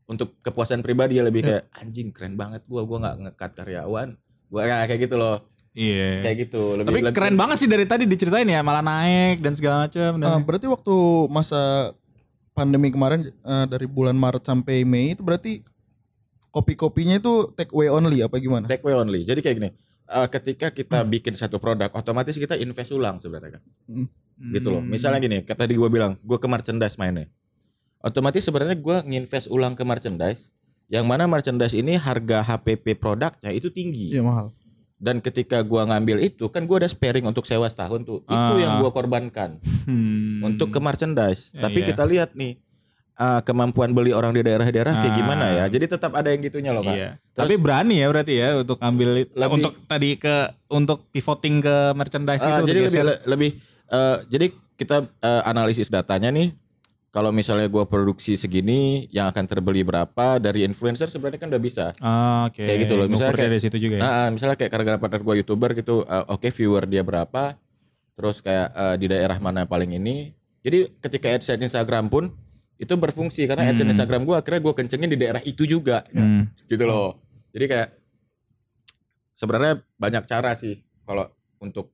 [0.04, 4.08] untuk kepuasan pribadi ya lebih kayak anjing keren banget gue gue nggak ngekat karyawan
[4.48, 6.20] gue kayak gitu loh Iya.
[6.20, 9.56] kayak gitu lebih Tapi lebih- keren banget sih dari tadi diceritain ya, malah naik dan
[9.56, 10.10] segala macam.
[10.14, 10.94] dan- Ah, berarti waktu
[11.28, 11.96] masa
[12.52, 15.64] pandemi kemarin eh, dari bulan Maret sampai Mei itu berarti
[16.50, 18.68] kopi-kopinya itu take away only apa gimana?
[18.68, 19.70] take away only jadi kayak gini
[20.04, 23.62] eh, ketika kita bikin satu produk otomatis kita invest ulang sebenarnya kan
[24.50, 24.82] gitu loh.
[24.82, 24.90] Hmm.
[24.90, 27.30] Misalnya gini, kata tadi gue bilang, gue ke merchandise mainnya.
[27.98, 30.50] Otomatis sebenarnya gue nginvest ulang ke merchandise,
[30.88, 34.10] yang mana merchandise ini harga HPP produknya itu tinggi.
[34.10, 34.50] Iya mahal.
[34.96, 38.18] Dan ketika gue ngambil itu, kan gue ada sparing untuk sewa setahun tuh.
[38.22, 38.58] Itu Ah.
[38.58, 40.42] yang gue korbankan Hmm.
[40.44, 41.50] untuk ke merchandise.
[41.50, 41.86] Ya, Tapi iya.
[41.90, 42.58] kita lihat nih,
[43.12, 45.16] uh, kemampuan beli orang di daerah-daerah kayak Ah.
[45.16, 45.64] gimana ya.
[45.68, 46.94] Jadi tetap ada yang gitunya loh, Pak.
[46.94, 47.08] Iya.
[47.12, 50.34] Terus- Tapi berani ya berarti ya untuk ambil Lebih- untuk tadi ke
[50.68, 52.70] untuk pivoting ke merchandise Ah, itu.
[52.70, 53.28] jadi untuk lebih geser.
[53.28, 53.50] lebih
[53.92, 56.56] eh, jadi kita eh, analisis datanya nih.
[57.12, 61.86] Kalau misalnya gua produksi segini, yang akan terbeli berapa dari influencer sebenarnya kan udah bisa.
[62.00, 62.64] Ah, oke.
[62.64, 64.02] Kayak gitu loh, misalnya kayak- dari situ juga ya.
[64.02, 67.60] Nah, ah, misalnya kayak gara-gara partner gua youtuber gitu, eh, oke viewer dia berapa,
[68.16, 70.32] terus kayak eh, di daerah mana yang paling ini.
[70.64, 72.32] Jadi ketika AdSense Instagram pun
[72.80, 73.94] itu berfungsi karena AdSense Hmm.
[73.94, 76.48] Instagram gua akhirnya gua kencengin di daerah itu juga, Hmm.
[76.64, 77.20] gitu loh.
[77.52, 77.88] Jadi kayak
[79.32, 81.28] sebenarnya banyak cara sih kalau
[81.58, 81.92] untuk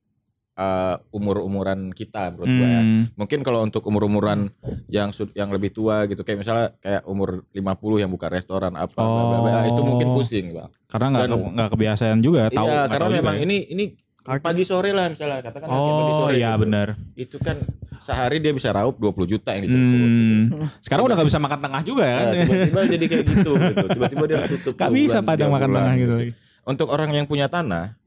[0.59, 2.81] eh, umur-umuran kita menurut gua ya.
[2.81, 3.03] Hmm.
[3.15, 4.51] Mungkin kalau untuk umur-umuran
[4.87, 7.63] yang yang lebih tua gitu kayak misalnya kayak umur 50
[7.97, 10.13] yang buka restoran apa bla, bla, bla, itu mungkin Oh.
[10.13, 10.67] pusing, Bang.
[10.85, 12.59] Karena nggak Dan- ke- nggak kebiasaan juga tahu.
[12.61, 13.43] iya, nggak karena tahu juga memang ya.
[13.45, 13.83] ini ini
[14.19, 16.35] pagi sore lah misalnya katakan pagi Oh sore.
[16.35, 16.61] iya gitu.
[16.61, 16.87] benar.
[17.15, 17.55] Itu kan
[17.99, 19.85] sehari dia bisa raup 20 juta yang dicelup.
[19.85, 20.43] Hmm.
[20.79, 22.25] Sekarang udah nggak bisa makan tengah juga ya kan.
[22.25, 23.85] Nah, tiba-tiba jadi kayak gitu gitu.
[23.89, 24.73] Tiba-tiba dia harus tutup.
[24.75, 26.15] Gak bisa padang makan bulan, tengah gitu.
[26.15, 26.31] lagi.
[26.61, 27.98] Untuk orang yang punya tanah,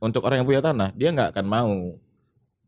[0.00, 1.72] untuk orang yang punya tanah, dia nggak akan mau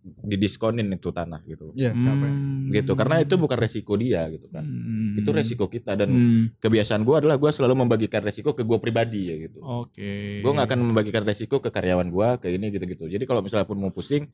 [0.03, 1.71] didiskonin itu tanah gitu.
[1.79, 2.35] Iya, siapa ya?
[2.35, 2.75] Hmm.
[2.75, 2.93] Gitu.
[2.99, 4.67] Karena itu bukan resiko dia gitu kan.
[4.67, 5.15] Hmm.
[5.15, 6.43] Itu resiko kita dan Hmm.
[6.59, 9.63] kebiasaan gua adalah gua selalu membagikan resiko ke gua pribadi ya gitu.
[9.63, 10.43] Oke.
[10.43, 13.07] Gue nggak akan membagikan resiko ke karyawan gua ke ini gitu-gitu.
[13.07, 14.27] Jadi kalau misalnya pun mau pusing,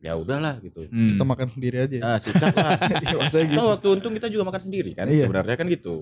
[0.00, 0.88] ya udahlah gitu.
[0.88, 1.12] Hmm.
[1.12, 1.96] Kita makan sendiri aja.
[2.00, 2.72] Ah, sikat lah.
[3.04, 3.52] Gitu.
[3.52, 5.28] Toh waktu untung kita juga makan sendiri kan Iya.
[5.28, 6.00] sebenarnya kan gitu.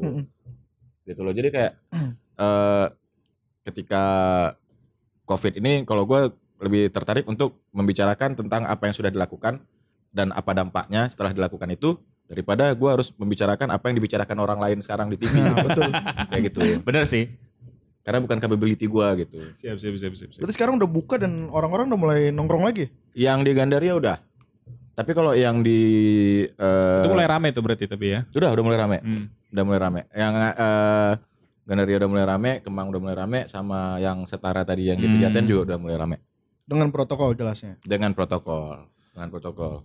[1.03, 1.35] Gitu loh.
[1.35, 1.73] Jadi kayak
[2.47, 2.87] eh
[3.67, 4.05] ketika
[5.25, 6.29] Covid ini kalau gua
[6.61, 9.61] lebih tertarik untuk membicarakan tentang apa yang sudah dilakukan
[10.11, 14.79] dan apa dampaknya setelah dilakukan itu daripada gua harus membicarakan apa yang dibicarakan orang lain
[14.81, 15.91] sekarang di TV Nah, betul.
[16.31, 16.61] kayak gitu.
[16.81, 17.33] Bener sih.
[18.05, 19.41] Karena bukan capability gua gitu.
[19.57, 20.31] Siap siap siap siap.
[20.31, 20.41] siap.
[20.45, 22.93] Berarti sekarang udah buka dan orang-orang udah mulai nongkrong lagi.
[23.17, 24.17] Yang di Gandaria udah.
[24.95, 25.81] Tapi kalau yang di
[26.47, 28.21] eh, Itu mulai rame tuh berarti tapi ya.
[28.31, 28.99] udah udah mulai rame.
[29.01, 29.25] Hmm.
[29.51, 30.01] Udah mulai rame.
[30.13, 31.13] Yang eh
[31.64, 35.16] Gandaria udah mulai rame, Kemang udah mulai rame sama yang setara tadi yang di Hmm.
[35.16, 36.16] Pejaten juga udah mulai rame
[36.62, 37.81] Dengan protokol jelasnya.
[37.81, 39.85] dengan protokol, dengan protokol.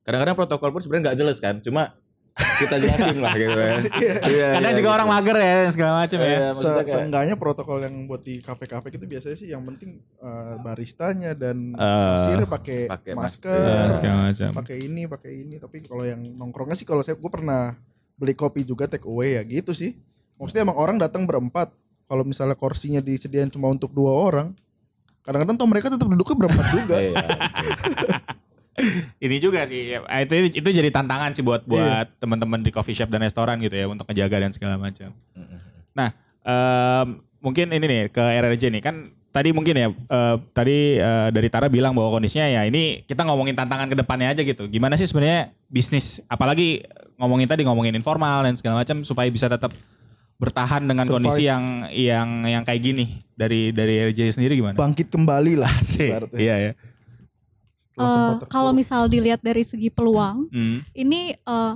[0.00, 1.94] Kadang-kadang protokol pun sebenarnya nggak jelas kan, cuma
[2.32, 3.74] kita jelasin lah gitu ya.
[4.32, 4.96] Iya, Kadang iya, juga gitu.
[4.96, 6.26] orang mager ya segala macam ya.
[6.26, 10.54] Iya, Se kayak- seenggaknya protokol yang buat di kafe-kafe gitu biasanya sih yang penting eh,
[10.58, 13.62] baristanya dan Eh, kasir pakai pakai masker, masker.
[13.84, 14.50] Ya, segala macam.
[14.56, 15.56] pakai ini, pakai ini.
[15.56, 17.74] Tapi kalau yang nongkrongnya sih kalau saya gue pernah
[18.14, 19.98] beli kopi juga take away ya gitu sih.
[20.42, 21.70] Maksudnya emang orang datang berempat.
[22.10, 24.52] kalau misalnya kursinya disediain cuma untuk dua orang,
[25.24, 26.96] kadang-kadang toh mereka tetap duduknya berempat juga.
[27.00, 27.24] Iya.
[29.16, 33.08] Ini juga sih, ya, itu itu jadi tantangan sih buat buat teman-teman di coffee shop
[33.08, 35.08] dan restoran gitu ya untuk ngejaga dan segala macam.
[35.96, 36.12] Nah,
[36.44, 41.48] em, mungkin ini nih ke RRJ nih kan tadi mungkin ya eh, tadi eh, dari
[41.48, 44.68] Tara bilang bahwa kondisinya ya ini kita ngomongin tantangan ke depannya aja gitu.
[44.68, 46.84] Gimana sih sebenarnya bisnis apalagi
[47.16, 49.72] ngomongin tadi ngomongin informal dan segala macam supaya bisa tetap
[50.42, 51.14] bertahan dengan Survive.
[51.30, 54.74] kondisi yang yang yang kayak gini dari dari RRJ sendiri gimana?
[54.74, 55.70] Bangkit kembali lah.
[55.86, 56.72] Sih, iya ya.
[58.48, 60.80] Kalau misal dilihat dari segi peluang, Hmm.
[60.92, 61.72] ini eh,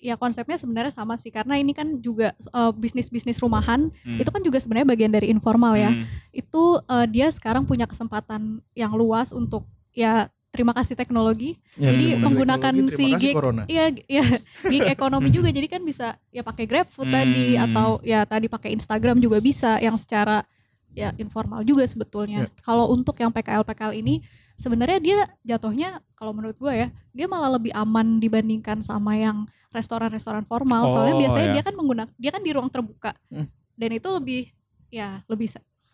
[0.00, 4.16] ya konsepnya sebenarnya sama sih karena ini kan juga eh, bisnis-bisnis rumahan Hmm.
[4.16, 5.90] itu kan juga sebenarnya bagian dari informal ya.
[5.90, 6.04] Hmm.
[6.30, 11.56] Itu eh, dia sekarang punya kesempatan yang luas untuk ya terima kasih teknologi.
[11.78, 13.34] Ya, jadi menggunakan teknologi, si gig.
[13.70, 14.24] Iya, ya
[14.66, 15.48] gig ekonomi juga.
[15.54, 17.64] Jadi kan bisa ya pakai GrabFood tadi Hmm.
[17.70, 20.42] atau ya tadi pakai Instagram juga bisa yang secara
[20.90, 22.50] ya informal juga sebetulnya.
[22.66, 24.20] Kalau untuk yang PKL PKL ini
[24.58, 30.42] sebenarnya dia jatuhnya kalau menurut gue ya, dia malah lebih aman dibandingkan sama yang restoran-restoran
[30.50, 30.90] formal.
[30.90, 31.54] Soalnya Oh, biasanya ya.
[31.56, 33.14] dia kan menggunakan dia kan di ruang terbuka.
[33.30, 33.46] Hmm.
[33.78, 34.42] Dan itu lebih
[34.90, 35.46] ya lebih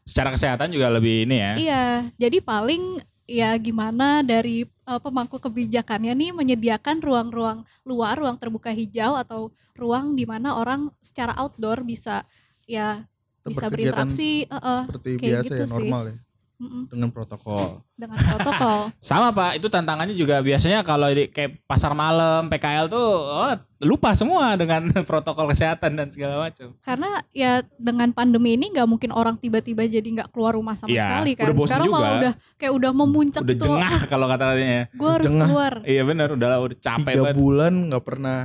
[0.07, 1.53] Secara kesehatan juga lebih ini ya.
[1.59, 1.85] Iya,
[2.17, 9.19] jadi paling ya gimana dari uh, pemangku kebijakannya nih menyediakan ruang-ruang luar, ruang terbuka hijau
[9.19, 12.23] atau ruang di mana orang secara outdoor bisa
[12.65, 13.03] ya
[13.47, 15.73] bisa berinteraksi uh, uh, Seperti kayak biasa gitu ya sih.
[15.75, 16.17] normal ya.
[16.57, 17.81] Mm-mm, Dengan protokol.
[17.93, 18.79] dengan protokol.
[19.01, 24.13] Sama Pak, itu tantangannya juga biasanya kalau di kayak pasar malam, PKL tuh oh, lupa
[24.13, 26.77] semua dengan protokol kesehatan dan segala macam.
[26.79, 31.05] Karena ya dengan pandemi ini nggak mungkin orang tiba-tiba jadi nggak keluar rumah sama Iya,
[31.05, 31.45] sekali kan.
[31.47, 32.19] udah bosen Sekarang malah juga.
[32.19, 33.65] udah kayak udah memuncak Udah gitu.
[33.67, 34.83] jengah kalau kata katanya.
[34.91, 35.47] Gue harus Jengah.
[35.47, 35.73] keluar.
[35.83, 37.37] Iya benar, udah udah capek Tiga banget.
[37.37, 38.39] bulan nggak pernah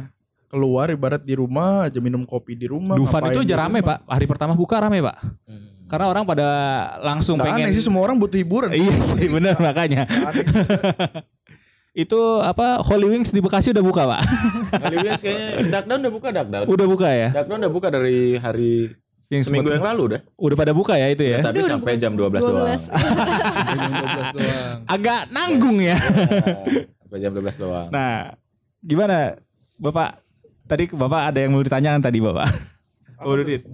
[0.51, 2.99] keluar ibarat di rumah aja minum kopi di rumah.
[2.99, 4.03] Dufan itu aja rame rumah.
[4.03, 5.15] Pak, hari pertama buka rame Pak.
[5.87, 6.47] Karena orang pada
[6.99, 7.65] langsung Nggak pengen.
[7.67, 8.71] aneh sih semua orang butuh hiburan.
[8.71, 10.03] Iya sih benar makanya.
[11.91, 14.21] Itu apa Holy Wings di Bekasi udah buka Pak?
[14.79, 16.65] Kali Wings kayaknya Duckdown udah buka Duckdown.
[16.67, 17.29] Udah buka ya?
[17.35, 18.95] Duckdown udah buka dari hari
[19.27, 20.21] Yang seminggu yang lalu dah.
[20.35, 21.39] Udah pada buka ya itu ya?
[21.39, 22.03] Tapi Udah, udah sampai buka.
[22.03, 22.67] jam 12, doang.
[22.67, 22.83] 12.
[23.75, 24.75] Jam 12 doang.
[24.87, 25.95] Agak nanggung ya.
[27.03, 27.87] sampai jam 12 doang.
[27.91, 28.35] Nah,
[28.79, 29.35] gimana
[29.75, 30.20] Bapak?
[30.71, 32.47] Tadi Bapak ada yang mau ditanyakan tadi Bapak.
[33.27, 33.67] Oh, Dudit.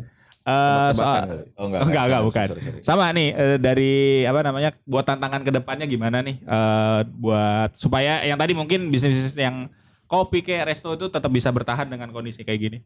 [0.47, 1.23] Eh, Tebak-tebakan soal.
[1.59, 1.81] Oh enggak.
[1.83, 2.47] Oh, enggak, enggak, sorry, bukan.
[2.47, 2.79] sorry, sorry.
[2.79, 8.23] sama nih eh, dari apa namanya buat tantangan ke depannya gimana nih eh, buat supaya
[8.23, 9.67] yang tadi mungkin bisnis-bisnis yang
[10.07, 12.79] kopi kayak resto itu tetap bisa bertahan dengan kondisi kayak gini.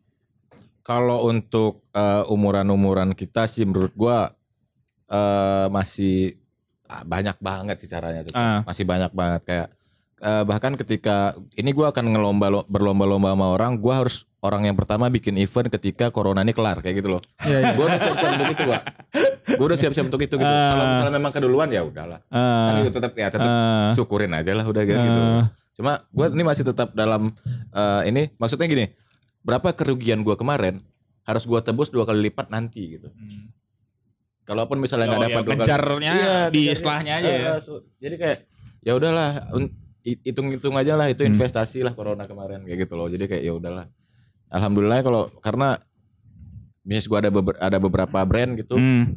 [0.81, 4.33] Kalau untuk eh, umuran-umuran kita sih menurut gua
[5.05, 6.41] eh, masih
[6.89, 8.33] ah, banyak banget sih caranya tuh.
[8.33, 8.65] Ah.
[8.65, 9.67] Masih banyak banget kayak
[10.21, 15.09] eh, bahkan ketika ini gua akan ngelomba berlomba-lomba sama orang, gua harus orang yang pertama
[15.09, 17.21] bikin event ketika corona ini kelar kayak gitu loh.
[17.41, 17.71] Iya, iya.
[17.73, 18.81] Gua udah siap-siap untuk itu, Pak.
[19.57, 20.47] Gua udah siap-siap untuk itu gitu.
[20.47, 20.69] Ah.
[20.71, 22.19] Kalau misalnya memang keduluan ya udahlah.
[22.29, 25.21] Kan Eh, itu tetap ya tetap eh, syukurin aja lah udah gitu.
[25.81, 27.33] Cuma gue ini masih tetap dalam
[27.73, 28.85] eh, ini maksudnya gini,
[29.41, 30.79] berapa kerugian gue kemarin
[31.25, 33.09] harus gue tebus dua kali lipat nanti gitu.
[34.41, 36.13] Kalaupun misalnya nggak Oh, dapat ya, dua kali, kencarnya
[36.49, 37.51] di istilahnya aja ya.
[38.01, 38.37] Jadi kayak
[38.81, 39.47] ya udahlah
[40.01, 41.31] hitung-hitung aja lah itu Hmm.
[41.31, 43.07] investasi lah corona kemarin kayak gitu loh.
[43.07, 43.85] Jadi kayak ya udahlah.
[44.49, 45.77] Alhamdulillah kalau karena
[46.81, 49.15] bisnis gue ada beber- ada beberapa brand gitu, Hmm.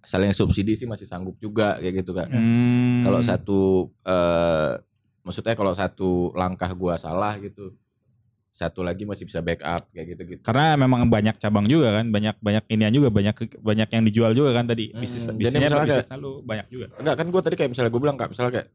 [0.00, 2.30] saling subsidi sih masih sanggup juga kayak gitu kan.
[2.30, 3.02] Hmm.
[3.02, 3.60] Kalau satu
[4.02, 4.72] eh
[5.20, 7.74] maksudnya kalau satu langkah gua salah gitu,
[8.48, 10.40] satu lagi masih bisa backup kayak gitu-gitu.
[10.40, 14.56] karena memang banyak cabang juga kan, banyak banyak inian juga, banyak banyak yang dijual juga
[14.56, 14.88] kan tadi.
[14.94, 16.86] Hmm, Bisnis jadi bisnisnya bisnis lu banyak juga.
[16.96, 18.68] Enggak kan gua tadi kayak misalnya gua bilang kak, misalnya kayak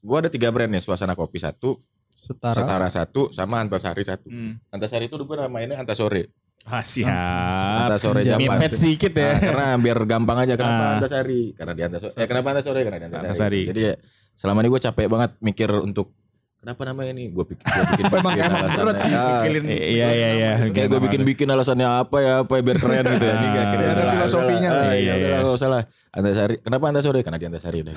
[0.00, 1.78] gua ada tiga brand nih, suasana kopi satu,
[2.12, 2.54] Setara.
[2.58, 4.26] setara satu, sama antasari satu.
[4.26, 4.58] Hmm.
[4.68, 6.28] Antasari itu gua namainnya antasore.
[6.66, 7.08] Ah, siap.
[7.08, 8.58] Antasore Japan.
[8.60, 9.32] Mipet sedikit ya.
[9.32, 10.94] Nah, karena biar gampang aja kenapa Ah.
[11.00, 11.54] antasari?
[11.54, 12.12] Karena di antasore.
[12.18, 12.80] Eh kenapa antasore?
[12.82, 13.24] Karena di antasari.
[13.30, 13.60] Antasari.
[13.70, 13.94] Jadi ya,
[14.34, 16.12] selama ini gue capek banget mikir untuk
[16.58, 17.30] kenapa namanya ini?
[17.30, 18.78] Gue pikir, gue bikin, Emang bikin emang alasannya.
[18.82, 19.64] berat sih Ah, mikirin.
[19.68, 20.50] Iya iya iya.
[20.68, 23.34] Kayak gue bikin-bikin alasannya apa ya, apa ya biar keren gitu ya.
[23.34, 24.70] Ini gak akhirnya Ada filosofinya.
[24.70, 25.12] Iya, Iya, iya.
[25.16, 25.82] udahlah gak usah lah.
[26.08, 26.54] Antasari.
[26.58, 27.20] Kenapa Antasari?
[27.20, 27.94] Karena di Antasari udah.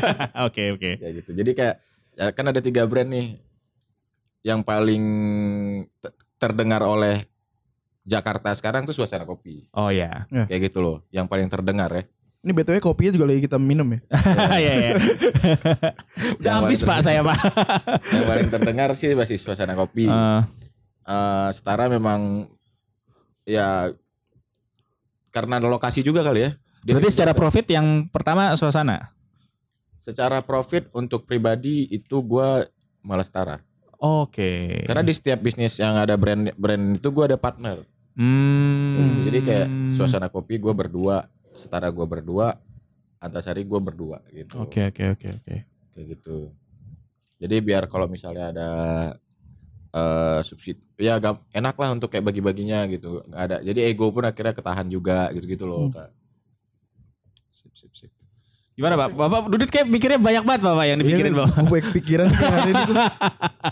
[0.46, 0.90] Oke oke.
[0.96, 1.30] Kayak gitu.
[1.32, 1.74] Jadi kayak
[2.14, 3.26] ya kan ada tiga brand nih
[4.42, 5.04] yang paling
[5.98, 7.24] te- terdengar oleh
[8.02, 9.64] Jakarta sekarang tuh suasana kopi.
[9.72, 10.28] Oh ya.
[10.28, 11.02] Kayak gitu loh.
[11.08, 12.04] Yang paling terdengar ya.
[12.44, 14.00] Ini BTW kopinya juga lagi kita minum ya.
[14.60, 14.92] Iya iya.
[16.44, 17.38] Udah habis Pak saya Pak.
[18.14, 20.04] yang paling terdengar sih masih suasana kopi.
[20.06, 20.40] Eh,
[21.04, 22.48] Eh, setara memang
[23.44, 23.92] ya
[25.28, 26.50] karena ada lokasi juga kali ya.
[26.80, 29.12] Dia berarti secara profit yang pertama suasana.
[30.00, 32.60] secara profit untuk pribadi itu gua
[33.00, 33.64] malah setara.
[33.96, 34.84] Oke.
[34.84, 37.84] Karena di setiap bisnis yang ada brand brand itu gua ada partner.
[38.12, 39.24] Hmm.
[39.24, 41.24] Jadi kayak suasana kopi gue berdua,
[41.54, 42.58] setara gue berdua,
[43.18, 44.60] Antasari gue berdua gitu.
[44.60, 45.54] Oke oke oke oke.
[45.94, 46.52] Kayak gitu.
[47.40, 48.68] Jadi biar kalau misalnya ada
[49.94, 53.22] eh subsidi, ya gam- enak lah untuk kayak bagi-baginya gitu.
[53.24, 53.56] Nggak ada.
[53.62, 55.88] Jadi ego pun akhirnya ketahan juga gitu-gitu loh.
[55.88, 56.10] Kak.
[57.54, 58.10] Sip sip sip.
[58.74, 59.14] Gimana Pak?
[59.14, 61.62] Bapak Dudit kayak mikirnya banyak banget Bapak yang dipikirin Iya, Bapak.
[61.70, 62.96] Gue pikiran hari ini tuh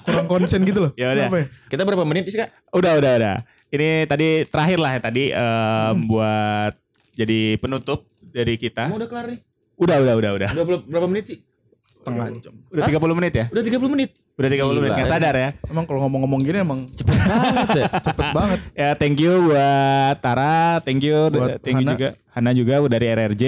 [0.06, 0.92] kurang konsen gitu loh.
[0.94, 1.26] Ya udah.
[1.26, 1.46] Kenapa ya?
[1.66, 2.54] Kita berapa menit sih kak?
[2.70, 3.36] Udah udah udah.
[3.74, 6.74] Ini tadi terakhir lah ya tadi em, buat
[7.12, 8.88] jadi penutup dari kita.
[8.88, 9.40] Kamu udah kelar nih?
[9.76, 10.48] Udah udah udah udah.
[10.50, 11.38] Udah berapa- berapa menit sih?
[11.92, 12.54] Setengah jam.
[12.68, 13.44] Udah 30 menit ya?
[13.48, 14.10] Udah 30 menit.
[14.34, 14.90] Udah 30 menit.
[14.90, 15.12] Gila, Nggak ya.
[15.12, 15.48] sadar ya.
[15.64, 17.84] Emang kalau ngomong-ngomong gini emang Cepet banget ya.
[18.00, 18.58] cepet banget.
[18.72, 21.92] Ya thank you buat Tara, thank you, Buat thank you Hana.
[21.92, 23.44] juga Hana juga dari RRJ.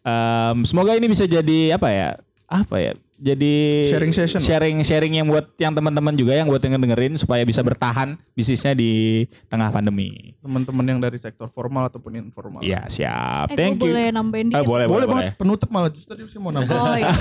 [0.00, 2.16] Em, semoga ini bisa jadi apa ya?
[2.46, 2.92] Apa ya?
[3.18, 4.38] Jadi Sharing session.
[4.38, 8.72] sharing sharing yang buat yang teman-teman juga yang buat denger dengerin supaya bisa bertahan bisnisnya
[8.72, 10.38] di tengah pandemi.
[10.38, 12.62] Teman-teman yang dari sektor formal ataupun informal.
[12.62, 13.90] Iya siap, Eh, thank gue you.
[13.90, 14.70] boleh nambahin Ah, dikit.
[14.70, 16.70] boleh, Boleh, boleh, banget penutup malah justru tadi saya mau nambah.
[16.72, 17.10] Oh iya.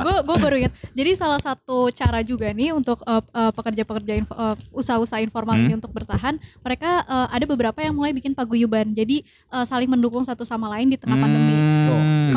[0.00, 0.72] Gue gue baru ingat.
[0.90, 5.64] Jadi salah satu cara juga nih untuk eh, eh, pekerja-pekerja info- eh, usaha-usaha informal Hmm.
[5.66, 8.90] ini untuk bertahan, mereka eh, ada beberapa yang mulai bikin paguyuban.
[8.90, 11.52] Jadi eh, saling mendukung satu sama lain di tengah pandemi.
[11.52, 11.73] Hmm, Kalau-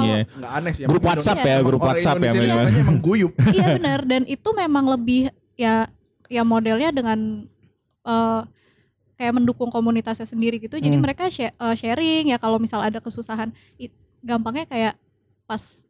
[0.08, 0.18] iya.
[0.30, 0.84] Enggak aneh sih.
[0.84, 3.32] Grup emang WhatsApp ya, grup WhatsApp ya, emang guyup.
[3.56, 5.86] iya benar dan itu memang lebih ya
[6.28, 7.48] ya modelnya dengan
[8.04, 8.42] eh,
[9.16, 10.78] kayak mendukung komunitasnya sendiri gitu.
[10.78, 11.04] Jadi Hmm.
[11.04, 14.94] mereka sha- eh, sharing ya kalau misal ada kesusahan i- gampangnya kayak
[15.44, 15.84] pas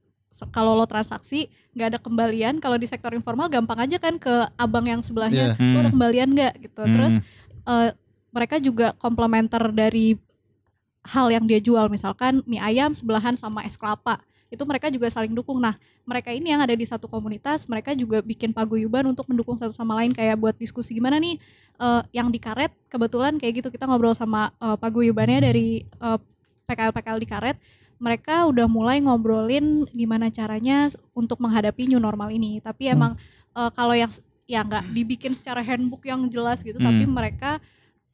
[0.48, 4.86] kalau lo transaksi nggak ada kembalian kalau di sektor informal gampang aja kan ke abang
[4.86, 5.58] yang sebelahnya Iya.
[5.58, 5.94] lo ada Hmm.
[5.94, 6.94] kembalian nggak gitu Hmm.
[6.94, 7.14] terus
[7.66, 7.90] eh,
[8.30, 10.14] mereka juga komplementer dari
[11.08, 11.88] hal yang dia jual.
[11.88, 14.20] Misalkan mie ayam sebelahan sama es kelapa.
[14.48, 15.60] Itu mereka juga saling dukung.
[15.60, 19.72] Nah mereka ini yang ada di satu komunitas mereka juga bikin paguyuban untuk mendukung satu
[19.72, 20.12] sama lain.
[20.12, 21.40] Kayak buat diskusi gimana nih
[21.80, 26.20] eh, yang di karet kebetulan kayak gitu kita ngobrol sama eh, paguyubannya dari eh,
[26.68, 27.58] PKL-PKL di karet
[27.98, 30.86] mereka udah mulai ngobrolin gimana caranya
[31.18, 32.60] untuk menghadapi new normal ini.
[32.60, 33.16] Tapi emang
[33.56, 34.12] eh, kalau yang
[34.48, 37.12] ya nggak dibikin secara handbook yang jelas gitu tapi Hmm.
[37.12, 37.60] mereka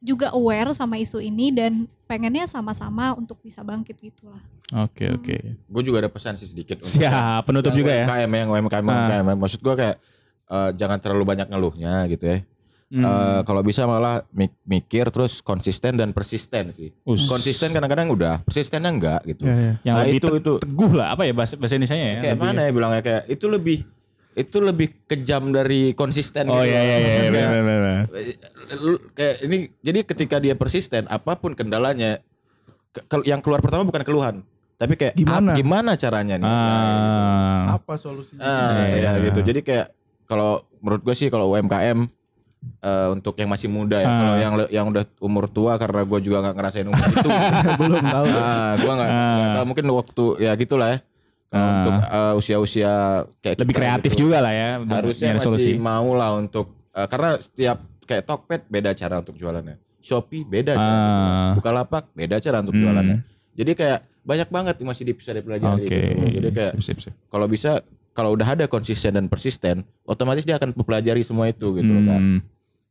[0.04, 1.72] juga aware sama isu ini dan
[2.04, 4.42] pengennya sama-sama untuk bisa bangkit gitu lah.
[4.84, 5.36] Oke oke.
[5.64, 6.78] Gue juga ada pesan sih sedikit.
[6.78, 8.04] untuk Siap, penutup yang juga ya.
[8.06, 8.94] UMKM yang UMKM, Ah.
[9.02, 9.26] UMKM.
[9.34, 9.96] Maksud gue kayak
[10.44, 12.38] eh, jangan terlalu banyak ngeluhnya gitu ya.
[12.86, 13.00] Hmm.
[13.00, 16.92] Eh, kalau bisa malah mik- mikir terus konsisten dan persisten sih.
[17.02, 17.24] Us.
[17.24, 19.42] Konsisten kadang-kadang udah, persistennya enggak gitu.
[19.42, 19.72] Ya, ya.
[19.82, 20.52] Yang Nah, lebih itu- te- itu.
[20.60, 22.20] teguh lah apa ya bahasa bahasa Indonesia ya?
[22.20, 23.78] kayak mana ya bilangnya kayak itu lebih
[24.34, 26.66] itu lebih kejam dari konsisten Oh gitu.
[26.66, 27.78] iya iya iya Kayak, benar benar.
[27.78, 28.02] benar.
[28.12, 28.36] eh,
[28.76, 32.18] lu- kayak ini jadi ketika dia persisten apa pun kendalanya
[32.92, 34.34] ke- yang keluar pertama bukan keluhan
[34.74, 35.50] tapi kayak Gimana?
[35.50, 37.62] ap- gimana caranya nih Ah.
[37.74, 38.42] Apa solusinya?
[38.42, 39.14] Ah, Iya.
[39.14, 39.40] ya gitu.
[39.40, 39.94] Jadi kayak
[40.24, 42.10] kalau menurut gue sih kalau UMKM
[42.80, 44.04] eh, untuk yang masih muda ya.
[44.04, 44.16] Ah.
[44.16, 47.28] Kalau yang le- yang udah umur tua karena gue juga nggak ngerasain umur itu.
[47.80, 48.26] Belum tahu.
[48.26, 49.32] ah, gue nggak Ah.
[49.32, 50.98] nggak tahu mungkin waktu ya gitulah ya.
[51.54, 51.78] Kalau Ah.
[51.78, 52.92] untuk eh, usia-usia
[53.38, 54.70] kayak Lebih kita kreatif gitu, juga lah ya.
[54.82, 59.78] Harusnya masih mau lah untuk eh, karena setiap kayak Tokped beda cara untuk jualannya.
[59.98, 60.90] Shopee beda cara.
[60.90, 61.50] Ah.
[61.54, 62.82] Bukalapak beda cara untuk Hmm.
[62.82, 63.18] jualannya.
[63.54, 65.94] Jadi kayak banyak banget masih di- bisa dipelajari Oke.
[65.94, 66.26] gitu.
[66.34, 66.72] Jadi kayak
[67.28, 71.86] kalau bisa kalau udah ada konsisten dan persisten, otomatis dia akan mempelajari semua itu gitu
[71.88, 72.20] loh kan.
[72.20, 72.40] Hmm.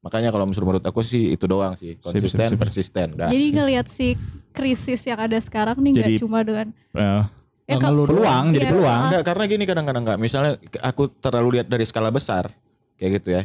[0.01, 2.59] Makanya kalau menurut aku sih itu doang sih, Sip, sip, konsisten, sip.
[2.59, 3.07] persisten.
[3.15, 3.27] Dah.
[3.27, 4.19] Jadi ngelihat si
[4.51, 7.23] krisis yang ada sekarang nih nggak cuma dengan Eh,
[7.65, 8.17] ya kalau- ngeluh doang.
[8.17, 9.01] peluang jadi Iya, peluang.
[9.05, 10.19] Enggak, karena gini kadang-kadang enggak.
[10.19, 12.51] Misalnya aku terlalu lihat dari skala besar
[12.95, 13.43] kayak gitu ya.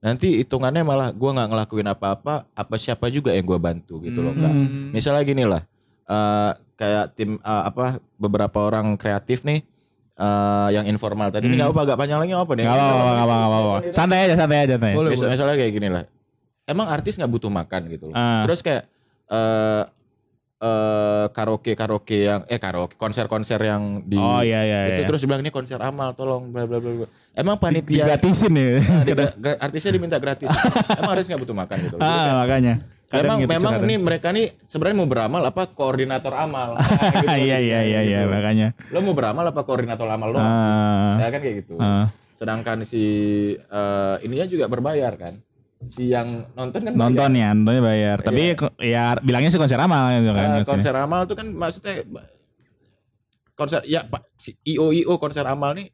[0.00, 4.32] Nanti hitungannya malah gua nggak ngelakuin apa-apa, apa siapa juga yang gua bantu gitu loh,
[4.32, 4.48] enggak.
[4.50, 4.90] Hmm.
[4.90, 5.62] Misalnya gini lah,
[6.04, 9.60] eh, kayak tim eh, apa beberapa orang kreatif nih
[10.16, 11.60] eh, yang informal tadi ini Hmm.
[11.62, 12.64] nggak apa agak panjang lagi apa nih?
[12.64, 13.78] Gak apa-apa, gak apa-apa, gak apa-apa.
[13.90, 14.92] Santai aja, santai aja, santai.
[14.92, 15.30] Boleh, Mis- boleh.
[15.32, 16.04] misalnya kayak gini lah.
[16.62, 18.14] Emang artis nggak butuh makan gitu loh.
[18.14, 18.44] Ah.
[18.44, 18.82] Terus kayak
[19.26, 19.82] eh
[20.60, 25.08] eh karaoke karaoke yang eh karaoke konser-konser yang di Oh iya iya itu iya.
[25.08, 27.08] terus bilang ini konser amal tolong bla bla bla.
[27.32, 28.68] Emang Di- panitia digratisin ya.
[28.76, 30.52] Nah, di- gra- artisnya diminta gratis.
[31.00, 32.74] Emang artis nggak butuh makan gitu ah, makanya.
[33.08, 36.76] Kadang memang gitu memang nih mereka nih sebenarnya mau beramal apa koordinator amal.
[36.78, 38.30] Nah, gitu Iya iya iya iya gitu.
[38.30, 38.68] makanya.
[38.92, 40.44] Lo mau beramal apa koordinator amal doang?
[40.44, 41.24] Ah.
[41.24, 41.80] Ya kan kayak gitu.
[41.80, 42.12] Ah.
[42.36, 43.02] Sedangkan si
[43.56, 45.40] eh, ininya juga berbayar kan.
[45.82, 47.00] Si yang nonton kan bayar.
[47.00, 48.16] Nonton ya, nontonnya bayar.
[48.20, 50.46] Tapi ko- ya bilangnya sih konser amal gitu kan.
[50.54, 50.68] Maksudnya.
[50.68, 51.94] konser amal tuh kan maksudnya
[53.54, 55.88] konser ya Pak si IO IO konser amal nih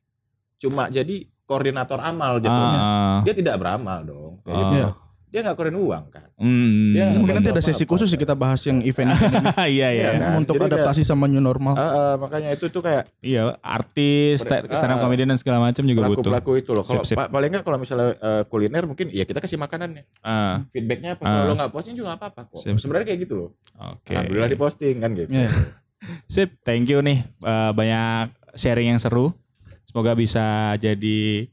[0.57, 2.79] cuma jadi koordinator amal jatuhnya.
[2.79, 3.18] Ah.
[3.22, 4.32] Dia tidak beramal dong.
[4.43, 4.62] Kayak Ah.
[4.64, 4.80] gitu.
[5.27, 6.27] Dia nggak keluarin uang kan.
[6.39, 6.95] Hmm.
[6.95, 9.37] Dia Mungkin nanti ada sesi khusus sih kita bahas yang event ini
[9.77, 9.91] iya iya.
[9.91, 10.33] Iya kan?
[10.39, 11.74] untuk Jadi adaptasi sama new normal.
[11.74, 15.83] Ah, ah, makanya itu tuh kayak Iya, artis, stand up ah, comedian dan segala macam
[15.83, 16.22] juga butuh.
[16.22, 16.85] pelaku-pelaku itu loh.
[16.85, 20.07] Kalau pa- paling nggak kalau misalnya eh, kuliner mungkin ya kita kasih makanannya.
[20.20, 21.22] Ah, Feedbacknya apa?
[21.22, 21.29] Ah.
[21.29, 22.62] Kalau lo nggak posting juga apa-apa kok.
[22.62, 22.79] Sip.
[22.79, 23.51] Sebenarnya kayak gitu loh.
[23.77, 24.14] Oke.
[24.14, 25.29] Alhamdulillah diposting kan gitu.
[25.29, 25.51] Iya.
[26.33, 27.24] Sip, thank you nih.
[27.24, 29.35] Eh, banyak sharing yang seru.
[29.83, 31.49] Semoga bisa jadi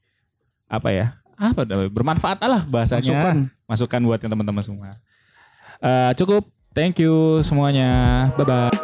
[0.68, 1.08] apa ya?
[1.44, 3.12] Apa bermanfaat lah bahasanya.
[3.12, 3.36] Masukan.
[3.68, 4.96] Masukan buat yang teman-teman semua.
[5.84, 6.48] Eh, cukup.
[6.72, 8.32] Thank you semuanya.
[8.40, 8.83] Bye bye.